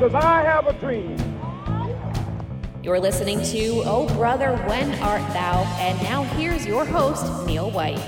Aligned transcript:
because 0.00 0.14
I 0.14 0.40
have 0.44 0.66
a 0.66 0.72
dream. 0.72 1.14
You're 2.82 2.98
listening 2.98 3.42
to 3.42 3.82
Oh 3.84 4.08
Brother, 4.16 4.56
When 4.66 4.94
Art 5.00 5.20
Thou? 5.34 5.62
And 5.78 6.02
now 6.02 6.22
here's 6.22 6.64
your 6.64 6.86
host, 6.86 7.46
Neil 7.46 7.70
White. 7.70 7.98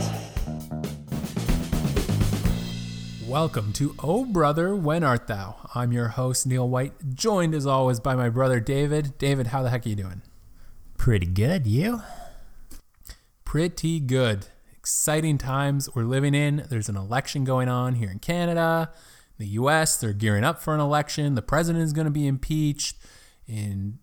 Welcome 3.28 3.74
to 3.74 3.94
Oh 4.02 4.24
Brother, 4.24 4.74
When 4.74 5.04
Art 5.04 5.26
Thou? 5.26 5.68
I'm 5.74 5.92
your 5.92 6.08
host, 6.08 6.46
Neil 6.46 6.66
White, 6.66 7.14
joined 7.14 7.54
as 7.54 7.66
always 7.66 8.00
by 8.00 8.14
my 8.14 8.30
brother 8.30 8.58
David. 8.58 9.18
David, 9.18 9.48
how 9.48 9.62
the 9.62 9.68
heck 9.68 9.84
are 9.84 9.90
you 9.90 9.94
doing? 9.94 10.22
Pretty 10.96 11.26
good, 11.26 11.66
you? 11.66 12.00
Pretty 13.44 14.00
good. 14.00 14.46
Exciting 14.78 15.36
times 15.36 15.94
we're 15.94 16.04
living 16.04 16.34
in. 16.34 16.64
There's 16.70 16.88
an 16.88 16.96
election 16.96 17.44
going 17.44 17.68
on 17.68 17.96
here 17.96 18.10
in 18.10 18.18
Canada. 18.18 18.92
The 19.38 19.46
US, 19.46 19.96
they're 19.96 20.12
gearing 20.12 20.44
up 20.44 20.62
for 20.62 20.74
an 20.74 20.80
election. 20.80 21.34
The 21.34 21.42
president 21.42 21.84
is 21.84 21.92
going 21.92 22.06
to 22.06 22.10
be 22.10 22.26
impeached. 22.26 22.96
In 23.46 23.98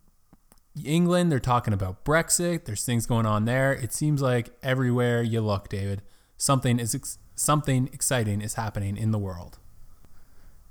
England, 0.84 1.32
they're 1.32 1.40
talking 1.40 1.74
about 1.74 2.04
Brexit. 2.04 2.64
There's 2.64 2.84
things 2.84 3.06
going 3.06 3.26
on 3.26 3.44
there. 3.44 3.72
It 3.72 3.92
seems 3.92 4.22
like 4.22 4.50
everywhere 4.62 5.22
you 5.22 5.40
look, 5.40 5.68
David, 5.68 6.02
something 6.36 6.78
is 6.78 6.94
ex- 6.94 7.18
something 7.34 7.88
exciting 7.92 8.40
is 8.40 8.54
happening 8.54 8.96
in 8.96 9.10
the 9.10 9.18
world. 9.18 9.58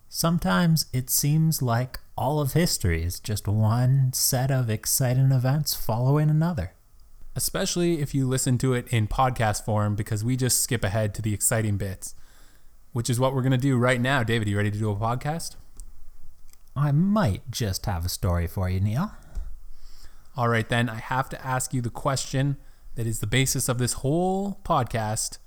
Sometimes 0.07 0.87
it 0.91 1.09
seems 1.09 1.61
like 1.61 1.99
all 2.17 2.39
of 2.39 2.53
history 2.53 3.03
is 3.03 3.19
just 3.19 3.47
one 3.47 4.11
set 4.13 4.51
of 4.51 4.69
exciting 4.69 5.31
events 5.31 5.73
following 5.75 6.29
another. 6.29 6.73
Especially 7.35 8.01
if 8.01 8.15
you 8.15 8.27
listen 8.27 8.57
to 8.57 8.73
it 8.73 8.87
in 8.89 9.07
podcast 9.07 9.63
form, 9.63 9.95
because 9.95 10.23
we 10.23 10.35
just 10.35 10.61
skip 10.61 10.83
ahead 10.83 11.13
to 11.13 11.21
the 11.21 11.33
exciting 11.33 11.77
bits, 11.77 12.15
which 12.93 13.09
is 13.09 13.19
what 13.19 13.33
we're 13.33 13.41
going 13.41 13.51
to 13.51 13.57
do 13.57 13.77
right 13.77 14.01
now. 14.01 14.23
David, 14.23 14.47
you 14.47 14.57
ready 14.57 14.71
to 14.71 14.77
do 14.77 14.89
a 14.89 14.95
podcast? 14.95 15.55
I 16.75 16.91
might 16.91 17.49
just 17.51 17.85
have 17.85 18.05
a 18.05 18.09
story 18.09 18.47
for 18.47 18.69
you, 18.69 18.79
Neil. 18.79 19.11
All 20.35 20.47
right, 20.47 20.67
then, 20.67 20.89
I 20.89 20.95
have 20.95 21.29
to 21.29 21.45
ask 21.45 21.73
you 21.73 21.81
the 21.81 21.89
question 21.89 22.57
that 22.95 23.07
is 23.07 23.19
the 23.19 23.27
basis 23.27 23.67
of 23.67 23.77
this 23.77 23.93
whole 23.93 24.61
podcast. 24.63 25.37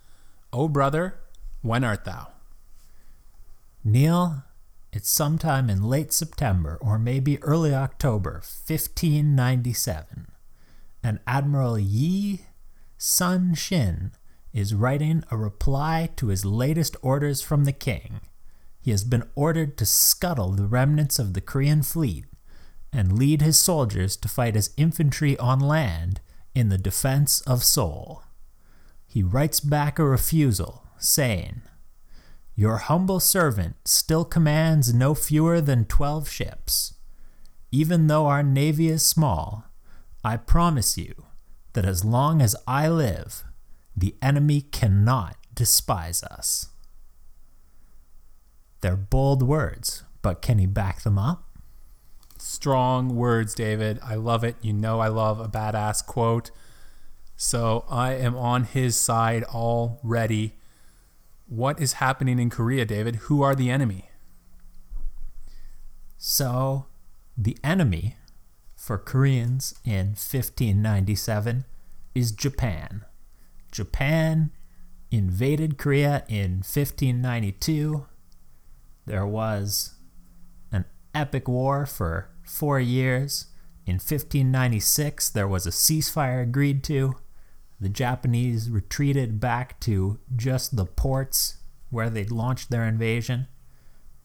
Oh, 0.53 0.69
brother, 0.69 1.21
when 1.63 1.85
art 1.85 2.05
thou? 2.05 2.29
Neil, 3.85 4.45
it's 4.93 5.09
sometime 5.09 5.71
in 5.71 5.83
late 5.83 6.13
September 6.13 6.79
or 6.81 6.99
maybe 6.99 7.43
early 7.43 7.75
October, 7.75 8.33
1597, 8.35 10.27
and 11.03 11.21
Admiral 11.27 11.79
Yi 11.79 12.47
Sun 12.99 13.55
Shin 13.55 14.13
is 14.53 14.75
writing 14.75 15.25
a 15.31 15.37
reply 15.37 16.11
to 16.17 16.29
his 16.29 16.45
latest 16.45 16.97
orders 17.03 17.41
from 17.43 17.65
the 17.65 17.73
king. 17.73 18.21
He 18.81 18.91
has 18.91 19.05
been 19.05 19.25
ordered 19.35 19.79
to 19.79 19.87
scuttle 19.87 20.51
the 20.51 20.67
remnants 20.67 21.19
of 21.19 21.35
the 21.35 21.41
Korean 21.41 21.83
fleet 21.83 22.25
and 22.93 23.19
lead 23.19 23.41
his 23.41 23.59
soldiers 23.59 24.17
to 24.19 24.29
fight 24.29 24.57
as 24.57 24.75
infantry 24.77 25.39
on 25.39 25.61
land 25.61 26.21
in 26.55 26.69
the 26.69 26.79
defense 26.79 27.41
of 27.43 27.65
Seoul. 27.65 28.25
He 29.07 29.23
writes 29.23 29.61
back 29.61 29.99
a 29.99 30.05
refusal, 30.05 30.87
saying, 30.99 31.63
Your 32.55 32.79
humble 32.79 33.21
servant 33.21 33.77
still 33.87 34.25
commands 34.25 34.93
no 34.93 35.15
fewer 35.15 35.61
than 35.61 35.87
twelve 35.87 36.29
ships. 36.29 36.95
Even 37.71 38.07
though 38.07 38.27
our 38.27 38.43
navy 38.43 38.89
is 38.89 39.05
small, 39.05 39.65
I 40.23 40.37
promise 40.37 40.99
you 40.99 41.15
that 41.73 41.87
as 41.87 42.05
long 42.05 42.43
as 42.43 42.55
I 42.67 42.89
live, 42.89 43.45
the 43.97 44.15
enemy 44.23 44.63
cannot 44.63 45.37
despise 45.55 46.23
us. 46.23 46.69
They're 48.81 48.97
bold 48.97 49.43
words, 49.43 50.03
but 50.23 50.43
can 50.43 50.59
he 50.59 50.67
back 50.67 51.03
them 51.03 51.19
up? 51.19 51.45
Strong 52.39 53.15
words, 53.15 53.55
David. 53.55 54.01
I 54.03 54.17
love 54.17 54.43
it. 54.43 54.57
You 54.61 54.73
know, 54.73 54.99
I 54.99 55.09
love 55.09 55.39
a 55.39 55.49
badass 55.49 56.05
quote. 56.05 56.51
So 57.37 57.85
I 57.89 58.15
am 58.15 58.37
on 58.37 58.65
his 58.65 58.97
side 58.97 59.45
already. 59.45 60.55
What 61.47 61.81
is 61.81 61.95
happening 61.95 62.39
in 62.39 62.51
Korea, 62.51 62.85
David? 62.85 63.17
Who 63.27 63.43
are 63.43 63.55
the 63.55 63.71
enemy? 63.71 64.09
So, 66.19 66.87
the 67.37 67.59
enemy 67.63 68.17
for 68.77 68.99
Koreans 68.99 69.75
in 69.85 70.15
1597 70.17 71.65
is 72.15 72.33
Japan. 72.33 73.05
Japan 73.73 74.53
invaded 75.11 75.79
Korea 75.79 76.25
in 76.29 76.59
1592. 76.59 78.07
There 79.07 79.27
was 79.27 79.95
an 80.71 80.85
epic 81.15 81.49
war 81.49 81.87
for 81.87 82.31
four 82.45 82.79
years. 82.79 83.47
In 83.87 83.95
1596, 83.95 85.31
there 85.31 85.49
was 85.49 85.67
a 85.67 85.71
ceasefire 85.71 86.43
agreed 86.43 86.85
to. 86.85 87.17
The 87.81 87.89
Japanese 87.89 88.71
retreated 88.71 89.41
back 89.41 89.81
to 89.81 90.21
just 90.37 90.77
the 90.77 90.87
ports 90.87 91.57
where 91.91 92.09
they'd 92.09 92.31
launched 92.31 92.71
their 92.71 92.85
invasion. 92.85 93.49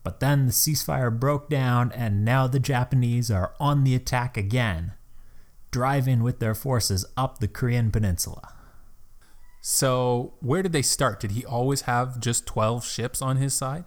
But 0.03 0.19
then 0.19 0.45
the 0.45 0.51
ceasefire 0.51 1.19
broke 1.19 1.49
down, 1.49 1.91
and 1.91 2.23
now 2.23 2.47
the 2.47 2.59
Japanese 2.59 3.31
are 3.31 3.55
on 3.59 3.83
the 3.83 3.95
attack 3.95 4.37
again, 4.37 4.93
driving 5.71 6.21
with 6.21 6.39
their 6.39 6.55
forces 6.55 7.05
up 7.17 7.39
the 7.39 7.47
Korean 7.47 7.91
peninsula. 7.91 8.56
So, 9.69 10.35
where 10.39 10.63
did 10.63 10.71
they 10.71 10.81
start? 10.81 11.19
Did 11.19 11.31
he 11.31 11.43
always 11.43 11.81
have 11.81 12.21
just 12.21 12.45
12 12.45 12.85
ships 12.85 13.21
on 13.21 13.35
his 13.35 13.53
side? 13.53 13.83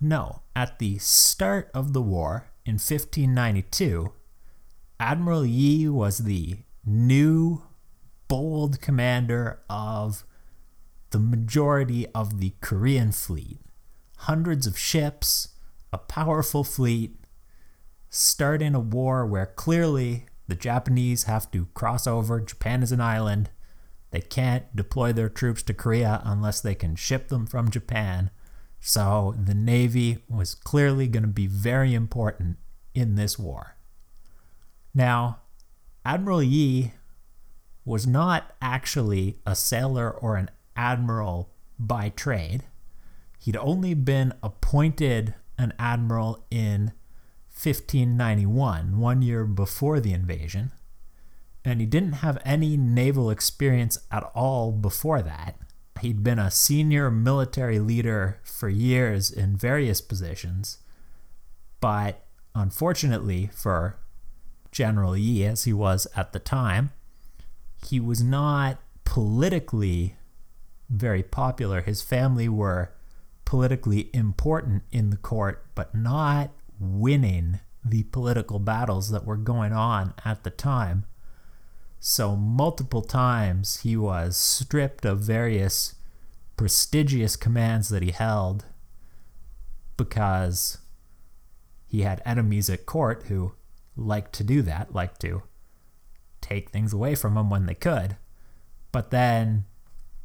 No, 0.00 0.42
at 0.56 0.80
the 0.80 0.98
start 0.98 1.70
of 1.72 1.92
the 1.92 2.02
war 2.02 2.50
in 2.66 2.72
1592, 2.72 4.12
Admiral 4.98 5.46
Yi 5.46 5.88
was 5.88 6.18
the 6.18 6.64
new, 6.84 7.62
bold 8.26 8.80
commander 8.80 9.60
of 9.70 10.24
the 11.10 11.20
majority 11.20 12.08
of 12.08 12.40
the 12.40 12.54
Korean 12.60 13.12
fleet. 13.12 13.60
Hundreds 14.16 14.66
of 14.66 14.76
ships, 14.76 15.50
a 15.92 15.98
powerful 15.98 16.64
fleet, 16.64 17.16
starting 18.08 18.74
a 18.74 18.80
war 18.80 19.24
where 19.24 19.46
clearly 19.46 20.26
the 20.48 20.56
Japanese 20.56 21.24
have 21.24 21.48
to 21.52 21.66
cross 21.74 22.08
over. 22.08 22.40
Japan 22.40 22.82
is 22.82 22.90
an 22.90 23.00
island. 23.00 23.50
They 24.10 24.20
can't 24.20 24.74
deploy 24.74 25.12
their 25.12 25.28
troops 25.28 25.62
to 25.64 25.74
Korea 25.74 26.20
unless 26.24 26.60
they 26.60 26.74
can 26.74 26.96
ship 26.96 27.28
them 27.28 27.46
from 27.46 27.70
Japan. 27.70 28.30
So 28.80 29.34
the 29.40 29.54
Navy 29.54 30.18
was 30.28 30.54
clearly 30.54 31.06
going 31.06 31.22
to 31.22 31.28
be 31.28 31.46
very 31.46 31.94
important 31.94 32.56
in 32.94 33.14
this 33.14 33.38
war. 33.38 33.76
Now, 34.94 35.40
Admiral 36.04 36.42
Yi 36.42 36.94
was 37.84 38.06
not 38.06 38.54
actually 38.60 39.38
a 39.46 39.54
sailor 39.54 40.10
or 40.10 40.36
an 40.36 40.50
admiral 40.74 41.50
by 41.78 42.08
trade. 42.10 42.64
He'd 43.38 43.56
only 43.56 43.94
been 43.94 44.34
appointed 44.42 45.34
an 45.58 45.72
admiral 45.78 46.46
in 46.50 46.92
1591, 47.52 48.98
one 48.98 49.22
year 49.22 49.44
before 49.44 50.00
the 50.00 50.12
invasion, 50.12 50.72
and 51.64 51.80
he 51.80 51.86
didn't 51.86 52.14
have 52.14 52.38
any 52.44 52.76
naval 52.76 53.30
experience 53.30 53.98
at 54.10 54.22
all 54.34 54.72
before 54.72 55.22
that. 55.22 55.56
He'd 56.00 56.22
been 56.22 56.38
a 56.38 56.50
senior 56.50 57.10
military 57.10 57.78
leader 57.78 58.40
for 58.42 58.68
years 58.68 59.30
in 59.30 59.56
various 59.56 60.00
positions, 60.00 60.78
but 61.80 62.24
unfortunately 62.54 63.50
for 63.52 63.98
General 64.72 65.16
Yi, 65.16 65.44
as 65.44 65.64
he 65.64 65.72
was 65.72 66.06
at 66.16 66.32
the 66.32 66.38
time, 66.38 66.90
he 67.86 68.00
was 68.00 68.22
not 68.22 68.78
politically 69.04 70.16
very 70.88 71.22
popular. 71.22 71.80
His 71.80 72.02
family 72.02 72.48
were 72.48 72.92
politically 73.44 74.10
important 74.12 74.84
in 74.92 75.10
the 75.10 75.16
court, 75.16 75.66
but 75.74 75.94
not 75.94 76.50
winning 76.78 77.60
the 77.84 78.04
political 78.04 78.58
battles 78.58 79.10
that 79.10 79.24
were 79.24 79.36
going 79.36 79.72
on 79.72 80.14
at 80.24 80.44
the 80.44 80.50
time. 80.50 81.04
So, 82.02 82.34
multiple 82.34 83.02
times 83.02 83.80
he 83.80 83.94
was 83.94 84.34
stripped 84.34 85.04
of 85.04 85.20
various 85.20 85.96
prestigious 86.56 87.36
commands 87.36 87.90
that 87.90 88.02
he 88.02 88.10
held 88.10 88.64
because 89.98 90.78
he 91.86 92.00
had 92.00 92.22
enemies 92.24 92.70
at 92.70 92.86
court 92.86 93.24
who 93.28 93.52
liked 93.96 94.32
to 94.34 94.44
do 94.44 94.62
that, 94.62 94.94
liked 94.94 95.20
to 95.20 95.42
take 96.40 96.70
things 96.70 96.94
away 96.94 97.14
from 97.14 97.36
him 97.36 97.50
when 97.50 97.66
they 97.66 97.74
could. 97.74 98.16
But 98.92 99.10
then 99.10 99.66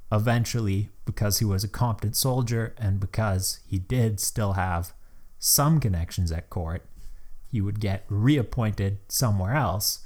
eventually, 0.09 0.91
because 1.03 1.39
he 1.39 1.45
was 1.45 1.65
a 1.65 1.69
competent 1.69 2.15
soldier 2.15 2.73
and 2.77 3.01
because 3.01 3.59
he 3.67 3.79
did 3.79 4.21
still 4.21 4.53
have 4.53 4.93
some 5.39 5.81
connections 5.81 6.31
at 6.31 6.49
court, 6.49 6.85
he 7.51 7.59
would 7.59 7.81
get 7.81 8.05
reappointed 8.07 8.99
somewhere 9.09 9.55
else. 9.55 10.05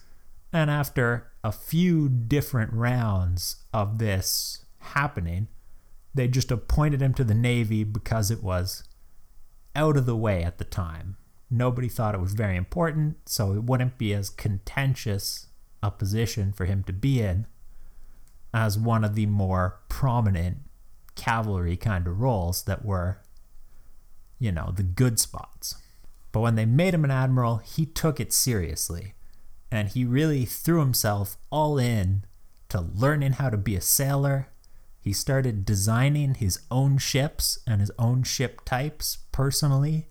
And 0.52 0.72
after 0.72 1.29
a 1.44 1.52
few 1.52 2.10
different 2.10 2.74
rounds 2.74 3.58
of 3.74 3.98
this 3.98 4.66
happening, 4.80 5.48
they 6.14 6.28
just 6.28 6.52
appointed 6.52 7.02
him 7.02 7.14
to 7.14 7.24
the 7.24 7.34
Navy 7.34 7.84
because 7.84 8.30
it 8.32 8.44
was 8.44 8.84
out 9.76 9.96
of 9.96 10.06
the 10.06 10.16
way 10.16 10.44
at 10.44 10.58
the 10.58 10.66
time. 10.66 11.18
nobody 11.50 11.88
thought 11.88 12.16
it 12.16 12.22
was 12.22 12.34
very 12.34 12.56
important, 12.56 13.18
so 13.26 13.54
it 13.54 13.64
wouldn't 13.64 13.98
be 13.98 14.14
as 14.14 14.30
contentious 14.30 15.48
a 15.82 15.90
position 15.90 16.52
for 16.52 16.66
him 16.66 16.84
to 16.84 16.94
be 16.94 17.22
in 17.22 17.48
as 18.54 18.78
one 18.78 19.04
of 19.04 19.16
the 19.16 19.26
more 19.26 19.80
prominent 19.90 20.58
cavalry 21.16 21.78
kind 21.78 22.08
of 22.08 22.20
roles 22.20 22.64
that 22.64 22.84
were, 22.84 23.20
you 24.40 24.52
know, 24.52 24.72
the 24.76 24.84
good 24.84 25.20
spots. 25.20 25.76
But 26.32 26.42
when 26.42 26.56
they 26.56 26.66
made 26.66 26.94
him 26.94 27.04
an 27.04 27.12
admiral, 27.12 27.58
he 27.58 27.86
took 27.86 28.20
it 28.20 28.34
seriously. 28.34 29.14
And 29.72 29.90
he 29.90 30.04
really 30.06 30.46
threw 30.46 30.80
himself 30.80 31.38
all 31.52 31.78
in 31.78 32.26
to 32.70 32.82
learning 32.82 33.34
how 33.34 33.50
to 33.50 33.58
be 33.58 33.76
a 33.76 33.82
sailor. 33.82 34.50
He 35.00 35.14
started 35.14 35.66
designing 35.66 36.36
his 36.36 36.60
own 36.70 36.98
ships 36.98 37.60
and 37.68 37.80
his 37.80 37.92
own 37.98 38.24
ship 38.24 38.66
types 38.66 39.18
personally 39.32 40.08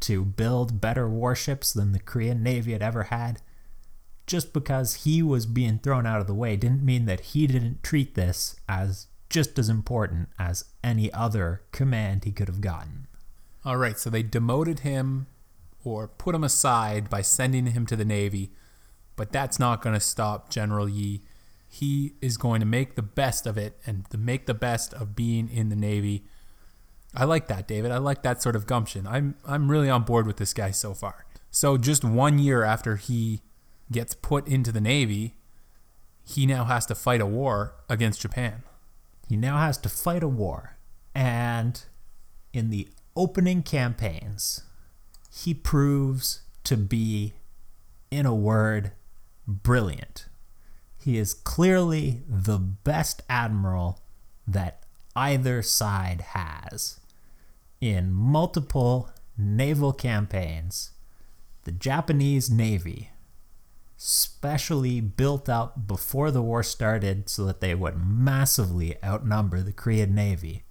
to 0.00 0.24
build 0.24 0.80
better 0.80 1.08
warships 1.08 1.72
than 1.72 1.92
the 1.92 1.98
Korean 1.98 2.42
Navy 2.42 2.72
had 2.72 2.82
ever 2.82 3.04
had. 3.04 3.40
Just 4.26 4.52
because 4.52 5.04
he 5.04 5.22
was 5.22 5.46
being 5.46 5.78
thrown 5.78 6.06
out 6.06 6.20
of 6.20 6.26
the 6.26 6.34
way 6.34 6.56
didn't 6.56 6.84
mean 6.84 7.06
that 7.06 7.20
he 7.20 7.46
didn't 7.46 7.82
treat 7.82 8.14
this 8.14 8.56
as 8.68 9.06
just 9.30 9.58
as 9.58 9.68
important 9.68 10.28
as 10.38 10.64
any 10.82 11.12
other 11.12 11.62
command 11.72 12.24
he 12.24 12.32
could 12.32 12.48
have 12.48 12.60
gotten. 12.60 13.06
All 13.64 13.76
right, 13.76 13.98
so 13.98 14.10
they 14.10 14.22
demoted 14.22 14.80
him 14.80 15.26
or 15.84 16.08
put 16.08 16.34
him 16.34 16.44
aside 16.44 17.10
by 17.10 17.22
sending 17.22 17.66
him 17.66 17.86
to 17.86 17.96
the 17.96 18.04
Navy, 18.04 18.52
but 19.18 19.32
that's 19.32 19.58
not 19.58 19.82
going 19.82 19.94
to 19.94 20.00
stop 20.00 20.48
General 20.48 20.88
Yi. 20.88 21.20
He 21.68 22.14
is 22.22 22.38
going 22.38 22.60
to 22.60 22.66
make 22.66 22.94
the 22.94 23.02
best 23.02 23.46
of 23.46 23.58
it 23.58 23.78
and 23.84 24.06
make 24.16 24.46
the 24.46 24.54
best 24.54 24.94
of 24.94 25.14
being 25.14 25.50
in 25.50 25.68
the 25.68 25.76
Navy. 25.76 26.24
I 27.14 27.24
like 27.24 27.48
that, 27.48 27.68
David. 27.68 27.90
I 27.90 27.98
like 27.98 28.22
that 28.22 28.40
sort 28.40 28.56
of 28.56 28.66
gumption. 28.66 29.06
I'm 29.06 29.34
I'm 29.44 29.70
really 29.70 29.90
on 29.90 30.04
board 30.04 30.26
with 30.26 30.38
this 30.38 30.54
guy 30.54 30.70
so 30.70 30.94
far. 30.94 31.26
So 31.50 31.76
just 31.76 32.04
one 32.04 32.38
year 32.38 32.62
after 32.62 32.96
he 32.96 33.42
gets 33.90 34.14
put 34.14 34.46
into 34.48 34.72
the 34.72 34.80
Navy, 34.80 35.34
he 36.24 36.46
now 36.46 36.64
has 36.64 36.86
to 36.86 36.94
fight 36.94 37.20
a 37.20 37.26
war 37.26 37.74
against 37.88 38.20
Japan. 38.20 38.62
He 39.28 39.36
now 39.36 39.58
has 39.58 39.76
to 39.78 39.88
fight 39.88 40.22
a 40.22 40.28
war. 40.28 40.76
And 41.14 41.82
in 42.52 42.70
the 42.70 42.88
opening 43.16 43.62
campaigns, 43.62 44.62
he 45.34 45.54
proves 45.54 46.42
to 46.64 46.76
be, 46.76 47.32
in 48.10 48.26
a 48.26 48.34
word, 48.34 48.92
brilliant. 49.48 50.26
He 50.98 51.16
is 51.16 51.34
clearly 51.34 52.22
the 52.28 52.58
best 52.58 53.22
admiral 53.28 54.00
that 54.46 54.82
either 55.16 55.62
side 55.62 56.20
has. 56.20 57.00
In 57.80 58.12
multiple 58.12 59.10
naval 59.36 59.92
campaigns, 59.92 60.90
the 61.64 61.72
Japanese 61.72 62.50
Navy, 62.50 63.10
specially 63.96 65.00
built 65.00 65.48
up 65.48 65.86
before 65.86 66.30
the 66.30 66.42
war 66.42 66.62
started 66.62 67.28
so 67.28 67.44
that 67.46 67.60
they 67.60 67.74
would 67.74 67.96
massively 67.96 69.02
outnumber 69.02 69.62
the 69.62 69.72
Korean 69.72 70.14
Navy, 70.14 70.64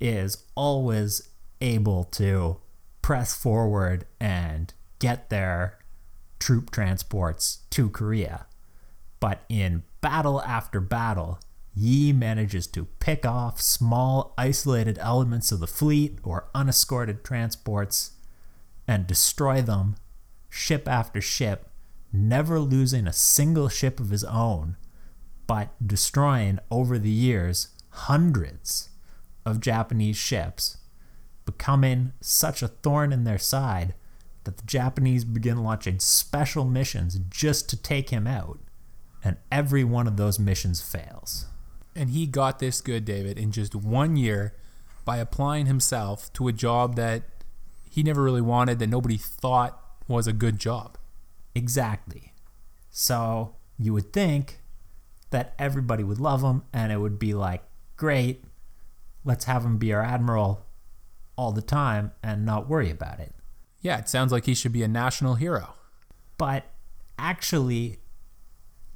is 0.00 0.44
always 0.54 1.28
able 1.60 2.04
to 2.04 2.58
press 3.02 3.34
forward 3.36 4.04
and 4.20 4.72
get 4.98 5.30
their 5.30 5.77
troop 6.38 6.70
transports 6.70 7.60
to 7.70 7.90
Korea. 7.90 8.46
But 9.20 9.42
in 9.48 9.82
battle 10.00 10.40
after 10.42 10.80
battle, 10.80 11.40
Yi 11.74 12.12
manages 12.12 12.66
to 12.68 12.86
pick 12.98 13.24
off 13.24 13.60
small, 13.60 14.34
isolated 14.36 14.98
elements 15.00 15.52
of 15.52 15.60
the 15.60 15.66
fleet 15.66 16.18
or 16.22 16.48
unescorted 16.54 17.24
transports 17.24 18.12
and 18.86 19.06
destroy 19.06 19.62
them, 19.62 19.96
ship 20.48 20.88
after 20.88 21.20
ship, 21.20 21.70
never 22.12 22.58
losing 22.58 23.06
a 23.06 23.12
single 23.12 23.68
ship 23.68 24.00
of 24.00 24.10
his 24.10 24.24
own, 24.24 24.76
but 25.46 25.74
destroying 25.84 26.58
over 26.70 26.98
the 26.98 27.10
years 27.10 27.68
hundreds 27.90 28.88
of 29.44 29.60
Japanese 29.60 30.16
ships 30.16 30.78
becoming 31.44 32.12
such 32.20 32.62
a 32.62 32.68
thorn 32.68 33.10
in 33.12 33.24
their 33.24 33.38
side 33.38 33.94
that 34.48 34.56
the 34.56 34.64
Japanese 34.64 35.26
begin 35.26 35.62
launching 35.62 35.98
special 35.98 36.64
missions 36.64 37.20
just 37.28 37.68
to 37.68 37.76
take 37.76 38.08
him 38.08 38.26
out. 38.26 38.58
And 39.22 39.36
every 39.52 39.84
one 39.84 40.06
of 40.06 40.16
those 40.16 40.38
missions 40.38 40.80
fails. 40.80 41.44
And 41.94 42.08
he 42.08 42.26
got 42.26 42.58
this 42.58 42.80
good, 42.80 43.04
David, 43.04 43.38
in 43.38 43.52
just 43.52 43.74
one 43.74 44.16
year 44.16 44.54
by 45.04 45.18
applying 45.18 45.66
himself 45.66 46.32
to 46.32 46.48
a 46.48 46.52
job 46.54 46.96
that 46.96 47.24
he 47.90 48.02
never 48.02 48.22
really 48.22 48.40
wanted, 48.40 48.78
that 48.78 48.86
nobody 48.86 49.18
thought 49.18 49.78
was 50.08 50.26
a 50.26 50.32
good 50.32 50.58
job. 50.58 50.96
Exactly. 51.54 52.32
So 52.88 53.54
you 53.78 53.92
would 53.92 54.14
think 54.14 54.60
that 55.28 55.52
everybody 55.58 56.02
would 56.02 56.20
love 56.20 56.40
him 56.40 56.62
and 56.72 56.90
it 56.90 57.02
would 57.02 57.18
be 57.18 57.34
like, 57.34 57.64
great, 57.98 58.42
let's 59.26 59.44
have 59.44 59.66
him 59.66 59.76
be 59.76 59.92
our 59.92 60.02
admiral 60.02 60.64
all 61.36 61.52
the 61.52 61.60
time 61.60 62.12
and 62.22 62.46
not 62.46 62.66
worry 62.66 62.90
about 62.90 63.20
it. 63.20 63.34
Yeah, 63.88 64.00
it 64.00 64.08
sounds 64.10 64.32
like 64.32 64.44
he 64.44 64.54
should 64.54 64.74
be 64.74 64.82
a 64.82 64.86
national 64.86 65.36
hero. 65.36 65.72
But 66.36 66.64
actually, 67.18 68.00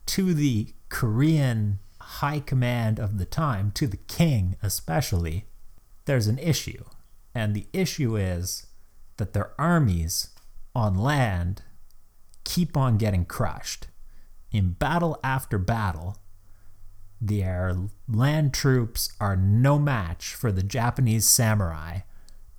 to 0.05 0.35
the 0.35 0.75
Korean 0.91 1.79
high 1.99 2.41
command 2.41 3.01
of 3.01 3.17
the 3.17 3.25
time, 3.25 3.71
to 3.71 3.87
the 3.87 3.97
king 3.97 4.57
especially, 4.63 5.47
there's 6.05 6.27
an 6.27 6.37
issue. 6.37 6.85
And 7.35 7.55
the 7.55 7.69
issue 7.73 8.19
is 8.19 8.67
that 9.17 9.33
their 9.33 9.53
armies 9.59 10.29
on 10.75 10.95
land 10.95 11.63
keep 12.45 12.77
on 12.77 12.99
getting 12.99 13.25
crushed. 13.25 13.87
In 14.51 14.73
battle 14.73 15.19
after 15.25 15.57
battle, 15.57 16.19
their 17.19 17.75
land 18.07 18.53
troops 18.53 19.15
are 19.19 19.37
no 19.37 19.79
match 19.79 20.35
for 20.35 20.53
the 20.53 20.63
Japanese 20.63 21.27
samurai 21.27 22.01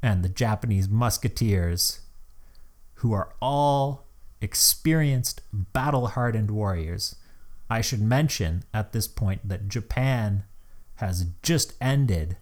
and 0.01 0.23
the 0.23 0.29
Japanese 0.29 0.89
musketeers, 0.89 1.99
who 3.03 3.11
are 3.11 3.35
all 3.41 4.07
experienced, 4.39 5.41
battle 5.51 6.07
hardened 6.07 6.49
warriors. 6.49 7.17
I 7.69 7.81
should 7.81 8.01
mention 8.01 8.63
at 8.73 8.93
this 8.93 9.09
point 9.09 9.45
that 9.47 9.67
Japan 9.67 10.45
has 10.95 11.25
just 11.41 11.73
ended 11.81 12.37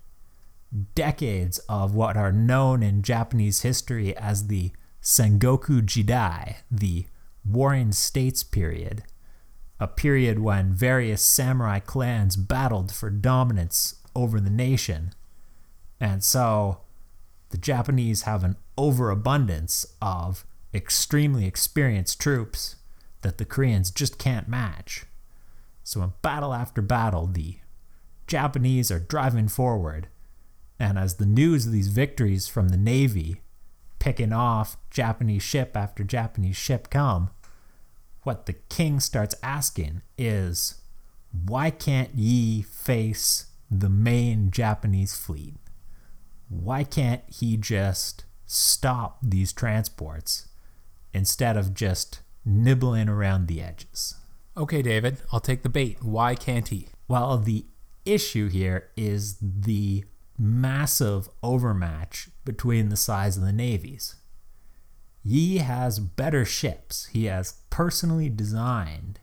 decades 0.93 1.57
of 1.67 1.95
what 1.95 2.15
are 2.15 2.31
known 2.31 2.83
in 2.83 3.01
Japanese 3.01 3.63
history 3.63 4.15
as 4.15 4.47
the 4.47 4.71
Sengoku 5.01 5.81
Jidai, 5.81 6.57
the 6.69 7.07
Warring 7.43 7.91
States 7.91 8.43
period, 8.43 9.01
a 9.79 9.87
period 9.87 10.37
when 10.37 10.71
various 10.71 11.23
samurai 11.23 11.79
clans 11.79 12.35
battled 12.35 12.93
for 12.93 13.09
dominance 13.09 13.95
over 14.15 14.39
the 14.39 14.51
nation. 14.51 15.11
And 15.99 16.23
so 16.23 16.81
the 17.49 17.57
Japanese 17.57 18.23
have 18.23 18.43
an 18.43 18.57
overabundance 18.77 19.87
of 19.99 20.45
extremely 20.73 21.45
experienced 21.45 22.19
troops 22.19 22.77
that 23.21 23.37
the 23.37 23.45
Koreans 23.45 23.91
just 23.91 24.17
can't 24.17 24.47
match. 24.47 25.05
So, 25.83 26.01
in 26.01 26.13
battle 26.21 26.53
after 26.53 26.81
battle, 26.81 27.27
the 27.27 27.57
Japanese 28.27 28.91
are 28.91 28.99
driving 28.99 29.47
forward, 29.47 30.07
and 30.79 30.97
as 30.97 31.15
the 31.15 31.25
news 31.25 31.65
of 31.65 31.71
these 31.71 31.87
victories 31.89 32.47
from 32.47 32.69
the 32.69 32.77
Navy 32.77 33.41
picking 33.99 34.33
off 34.33 34.77
Japanese 34.89 35.43
ship 35.43 35.75
after 35.75 36.03
Japanese 36.03 36.55
ship 36.55 36.89
come, 36.89 37.29
what 38.23 38.45
the 38.45 38.53
king 38.53 38.99
starts 38.99 39.35
asking 39.43 40.01
is 40.17 40.81
why 41.45 41.69
can't 41.69 42.15
Yi 42.15 42.61
face 42.61 43.47
the 43.69 43.89
main 43.89 44.51
Japanese 44.51 45.15
fleet? 45.15 45.55
why 46.51 46.83
can't 46.83 47.23
he 47.27 47.55
just 47.55 48.25
stop 48.45 49.17
these 49.23 49.53
transports 49.53 50.49
instead 51.13 51.57
of 51.57 51.73
just 51.73 52.21
nibbling 52.45 53.09
around 53.09 53.47
the 53.47 53.61
edges? 53.61 54.15
Okay, 54.57 54.81
David, 54.81 55.17
I'll 55.31 55.39
take 55.39 55.63
the 55.63 55.69
bait. 55.69 55.97
Why 56.01 56.35
can't 56.35 56.67
he? 56.67 56.89
Well, 57.07 57.37
the 57.37 57.65
issue 58.05 58.49
here 58.49 58.89
is 58.97 59.37
the 59.41 60.03
massive 60.37 61.29
overmatch 61.43 62.29
between 62.43 62.89
the 62.89 62.97
size 62.97 63.37
of 63.37 63.43
the 63.43 63.53
navies. 63.53 64.15
Yi 65.23 65.59
has 65.59 65.99
better 65.99 66.43
ships. 66.43 67.05
He 67.07 67.25
has 67.25 67.59
personally 67.69 68.29
designed 68.29 69.19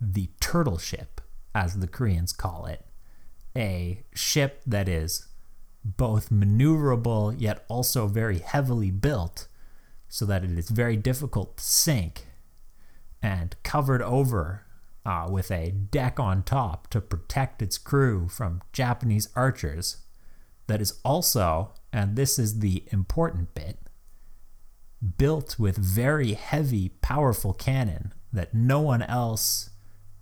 the 0.00 0.30
turtle 0.40 0.78
ship, 0.78 1.20
as 1.54 1.78
the 1.78 1.86
Koreans 1.86 2.32
call 2.32 2.66
it, 2.66 2.84
a 3.56 4.02
ship 4.14 4.62
that 4.66 4.88
is 4.88 5.28
both 5.84 6.30
maneuverable 6.30 7.34
yet 7.38 7.64
also 7.68 8.06
very 8.06 8.38
heavily 8.38 8.90
built 8.90 9.46
so 10.10 10.26
that 10.26 10.42
it 10.42 10.58
is 10.58 10.68
very 10.68 10.96
difficult 10.96 11.56
to 11.56 11.64
sink 11.64 12.26
and 13.22 13.54
covered 13.62 14.02
over 14.02 14.66
uh, 15.06 15.28
with 15.30 15.52
a 15.52 15.70
deck 15.70 16.18
on 16.18 16.42
top 16.42 16.90
to 16.90 17.00
protect 17.00 17.62
its 17.62 17.78
crew 17.78 18.28
from 18.28 18.60
Japanese 18.72 19.28
archers. 19.36 19.98
That 20.66 20.80
is 20.80 20.98
also, 21.04 21.72
and 21.92 22.16
this 22.16 22.38
is 22.40 22.58
the 22.58 22.82
important 22.90 23.54
bit, 23.54 23.78
built 25.16 25.58
with 25.60 25.76
very 25.76 26.34
heavy, 26.34 26.88
powerful 27.00 27.54
cannon 27.54 28.12
that 28.32 28.52
no 28.52 28.80
one 28.80 29.02
else 29.02 29.70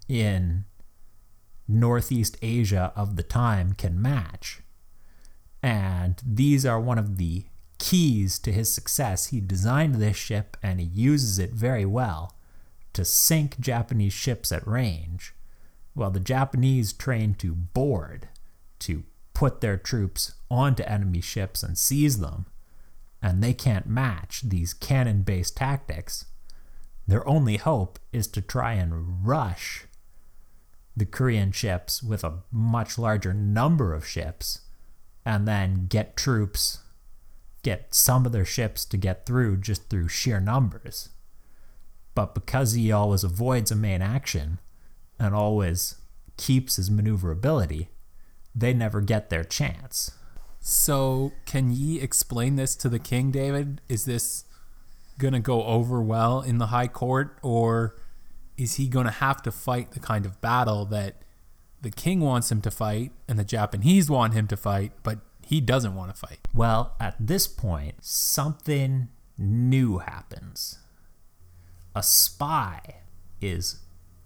in 0.06 0.66
Northeast 1.66 2.36
Asia 2.42 2.92
of 2.94 3.16
the 3.16 3.22
time 3.22 3.72
can 3.72 4.00
match. 4.00 4.60
And 5.62 6.20
these 6.24 6.66
are 6.66 6.80
one 6.80 6.98
of 6.98 7.16
the 7.16 7.44
keys 7.78 8.38
to 8.40 8.52
his 8.52 8.72
success. 8.72 9.26
He 9.26 9.40
designed 9.40 9.96
this 9.96 10.16
ship 10.16 10.56
and 10.62 10.80
he 10.80 10.86
uses 10.86 11.38
it 11.38 11.52
very 11.52 11.84
well 11.84 12.34
to 12.92 13.04
sink 13.04 13.60
Japanese 13.60 14.12
ships 14.12 14.50
at 14.50 14.66
range, 14.66 15.34
while 15.94 16.10
the 16.10 16.20
Japanese 16.20 16.92
train 16.92 17.34
to 17.34 17.54
board, 17.54 18.28
to 18.80 19.04
put 19.34 19.60
their 19.60 19.76
troops 19.76 20.34
onto 20.50 20.82
enemy 20.82 21.20
ships 21.20 21.62
and 21.62 21.78
seize 21.78 22.18
them, 22.18 22.46
and 23.22 23.42
they 23.42 23.54
can't 23.54 23.86
match 23.86 24.42
these 24.42 24.74
cannon 24.74 25.22
based 25.22 25.56
tactics. 25.56 26.24
Their 27.06 27.26
only 27.28 27.56
hope 27.56 27.98
is 28.12 28.26
to 28.28 28.40
try 28.40 28.74
and 28.74 29.26
rush 29.26 29.86
the 30.96 31.06
Korean 31.06 31.52
ships 31.52 32.02
with 32.02 32.24
a 32.24 32.40
much 32.50 32.98
larger 32.98 33.32
number 33.32 33.94
of 33.94 34.06
ships 34.06 34.62
and 35.24 35.46
then 35.46 35.86
get 35.88 36.16
troops, 36.16 36.78
get 37.62 37.94
some 37.94 38.24
of 38.24 38.32
their 38.32 38.44
ships 38.44 38.84
to 38.86 38.96
get 38.96 39.26
through 39.26 39.58
just 39.58 39.88
through 39.88 40.08
sheer 40.08 40.40
numbers. 40.40 41.10
But 42.14 42.34
because 42.34 42.72
he 42.72 42.90
always 42.90 43.24
avoids 43.24 43.70
a 43.70 43.76
main 43.76 44.02
action 44.02 44.58
and 45.18 45.34
always 45.34 45.96
keeps 46.36 46.76
his 46.76 46.90
maneuverability, 46.90 47.88
they 48.54 48.72
never 48.72 49.00
get 49.00 49.30
their 49.30 49.44
chance. 49.44 50.12
So, 50.60 51.32
can 51.46 51.70
Yi 51.70 52.00
explain 52.00 52.56
this 52.56 52.74
to 52.76 52.88
the 52.88 52.98
king, 52.98 53.30
David? 53.30 53.80
Is 53.88 54.04
this 54.04 54.44
going 55.18 55.32
to 55.32 55.40
go 55.40 55.64
over 55.64 56.02
well 56.02 56.40
in 56.40 56.58
the 56.58 56.66
high 56.66 56.88
court, 56.88 57.38
or 57.42 57.96
is 58.56 58.74
he 58.74 58.88
going 58.88 59.06
to 59.06 59.12
have 59.12 59.42
to 59.42 59.52
fight 59.52 59.92
the 59.92 60.00
kind 60.00 60.26
of 60.26 60.40
battle 60.40 60.84
that 60.86 61.22
the 61.80 61.90
king 61.90 62.20
wants 62.20 62.50
him 62.50 62.60
to 62.62 62.70
fight 62.70 63.12
and 63.28 63.38
the 63.38 63.44
Japanese 63.44 64.10
want 64.10 64.34
him 64.34 64.46
to 64.48 64.56
fight, 64.56 64.92
but 65.02 65.20
he 65.48 65.62
doesn't 65.62 65.94
want 65.94 66.14
to 66.14 66.20
fight? 66.20 66.46
Well, 66.52 66.94
at 67.00 67.16
this 67.18 67.46
point, 67.46 68.04
something 68.04 69.08
new 69.38 69.96
happens. 69.96 70.78
A 71.94 72.02
spy 72.02 72.96
is 73.40 73.80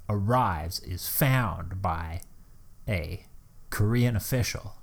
arrives 0.08 0.80
is 0.80 1.08
found 1.08 1.80
by 1.80 2.22
a 2.88 3.26
Korean 3.70 4.16
official 4.16 4.74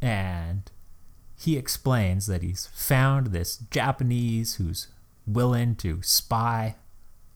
and 0.00 0.70
he 1.38 1.58
explains 1.58 2.24
that 2.26 2.42
he's 2.42 2.66
found 2.68 3.26
this 3.26 3.58
Japanese 3.70 4.54
who's 4.54 4.88
willing 5.26 5.74
to 5.76 6.00
spy 6.02 6.76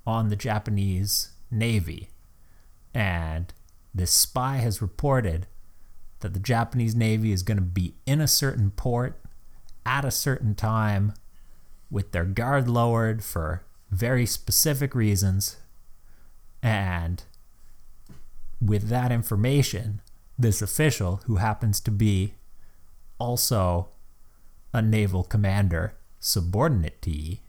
on 0.06 0.30
the 0.30 0.36
Japanese 0.36 1.32
Navy. 1.50 2.08
And 2.94 3.52
this 3.94 4.12
spy 4.12 4.56
has 4.56 4.80
reported 4.80 5.46
that 6.20 6.34
the 6.34 6.40
Japanese 6.40 6.94
Navy 6.94 7.32
is 7.32 7.42
going 7.42 7.58
to 7.58 7.62
be 7.62 7.94
in 8.06 8.20
a 8.20 8.28
certain 8.28 8.70
port 8.70 9.20
at 9.86 10.04
a 10.04 10.10
certain 10.10 10.54
time 10.54 11.14
with 11.90 12.12
their 12.12 12.24
guard 12.24 12.68
lowered 12.68 13.24
for 13.24 13.64
very 13.90 14.26
specific 14.26 14.94
reasons. 14.94 15.56
And 16.62 17.22
with 18.60 18.88
that 18.88 19.12
information, 19.12 20.00
this 20.38 20.60
official, 20.60 21.20
who 21.24 21.36
happens 21.36 21.80
to 21.80 21.90
be 21.90 22.34
also 23.18 23.88
a 24.72 24.82
naval 24.82 25.24
commander 25.24 25.94
subordinate 26.20 27.00
to 27.02 27.10
Yi, 27.10 27.40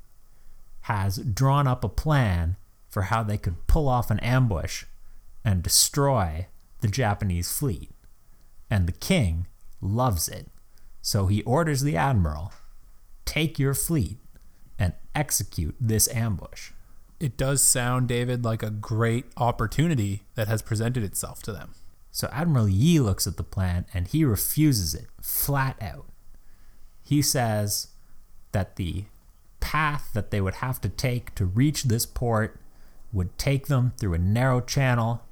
has 0.81 1.17
drawn 1.17 1.67
up 1.67 1.83
a 1.83 1.89
plan 1.89 2.55
for 2.87 3.03
how 3.03 3.21
they 3.23 3.37
could 3.37 3.67
pull 3.67 3.87
off 3.87 4.09
an 4.09 4.19
ambush 4.19 4.85
and 5.43 5.61
destroy 5.61 6.47
the 6.81 6.87
Japanese 6.87 7.51
fleet. 7.51 7.91
And 8.69 8.87
the 8.87 8.93
king 8.93 9.47
loves 9.81 10.27
it. 10.27 10.47
So 11.01 11.27
he 11.27 11.41
orders 11.43 11.81
the 11.81 11.97
admiral 11.97 12.53
take 13.25 13.59
your 13.59 13.75
fleet 13.75 14.17
and 14.79 14.93
execute 15.13 15.75
this 15.79 16.07
ambush. 16.13 16.71
It 17.19 17.37
does 17.37 17.61
sound, 17.61 18.07
David, 18.07 18.43
like 18.43 18.63
a 18.63 18.71
great 18.71 19.25
opportunity 19.37 20.23
that 20.35 20.47
has 20.47 20.61
presented 20.61 21.03
itself 21.03 21.43
to 21.43 21.51
them. 21.51 21.75
So 22.11 22.27
Admiral 22.31 22.67
Yi 22.67 22.99
looks 22.99 23.27
at 23.27 23.37
the 23.37 23.43
plan 23.43 23.85
and 23.93 24.07
he 24.07 24.25
refuses 24.25 24.95
it 24.95 25.07
flat 25.21 25.77
out. 25.81 26.07
He 27.03 27.21
says 27.21 27.87
that 28.51 28.77
the 28.77 29.05
path 29.59 30.09
that 30.13 30.31
they 30.31 30.41
would 30.41 30.55
have 30.55 30.81
to 30.81 30.89
take 30.89 31.35
to 31.35 31.45
reach 31.45 31.83
this 31.83 32.05
port 32.05 32.59
would 33.11 33.37
take 33.37 33.67
them 33.67 33.93
through 33.97 34.13
a 34.13 34.19
narrow 34.19 34.61
channel 34.61 35.23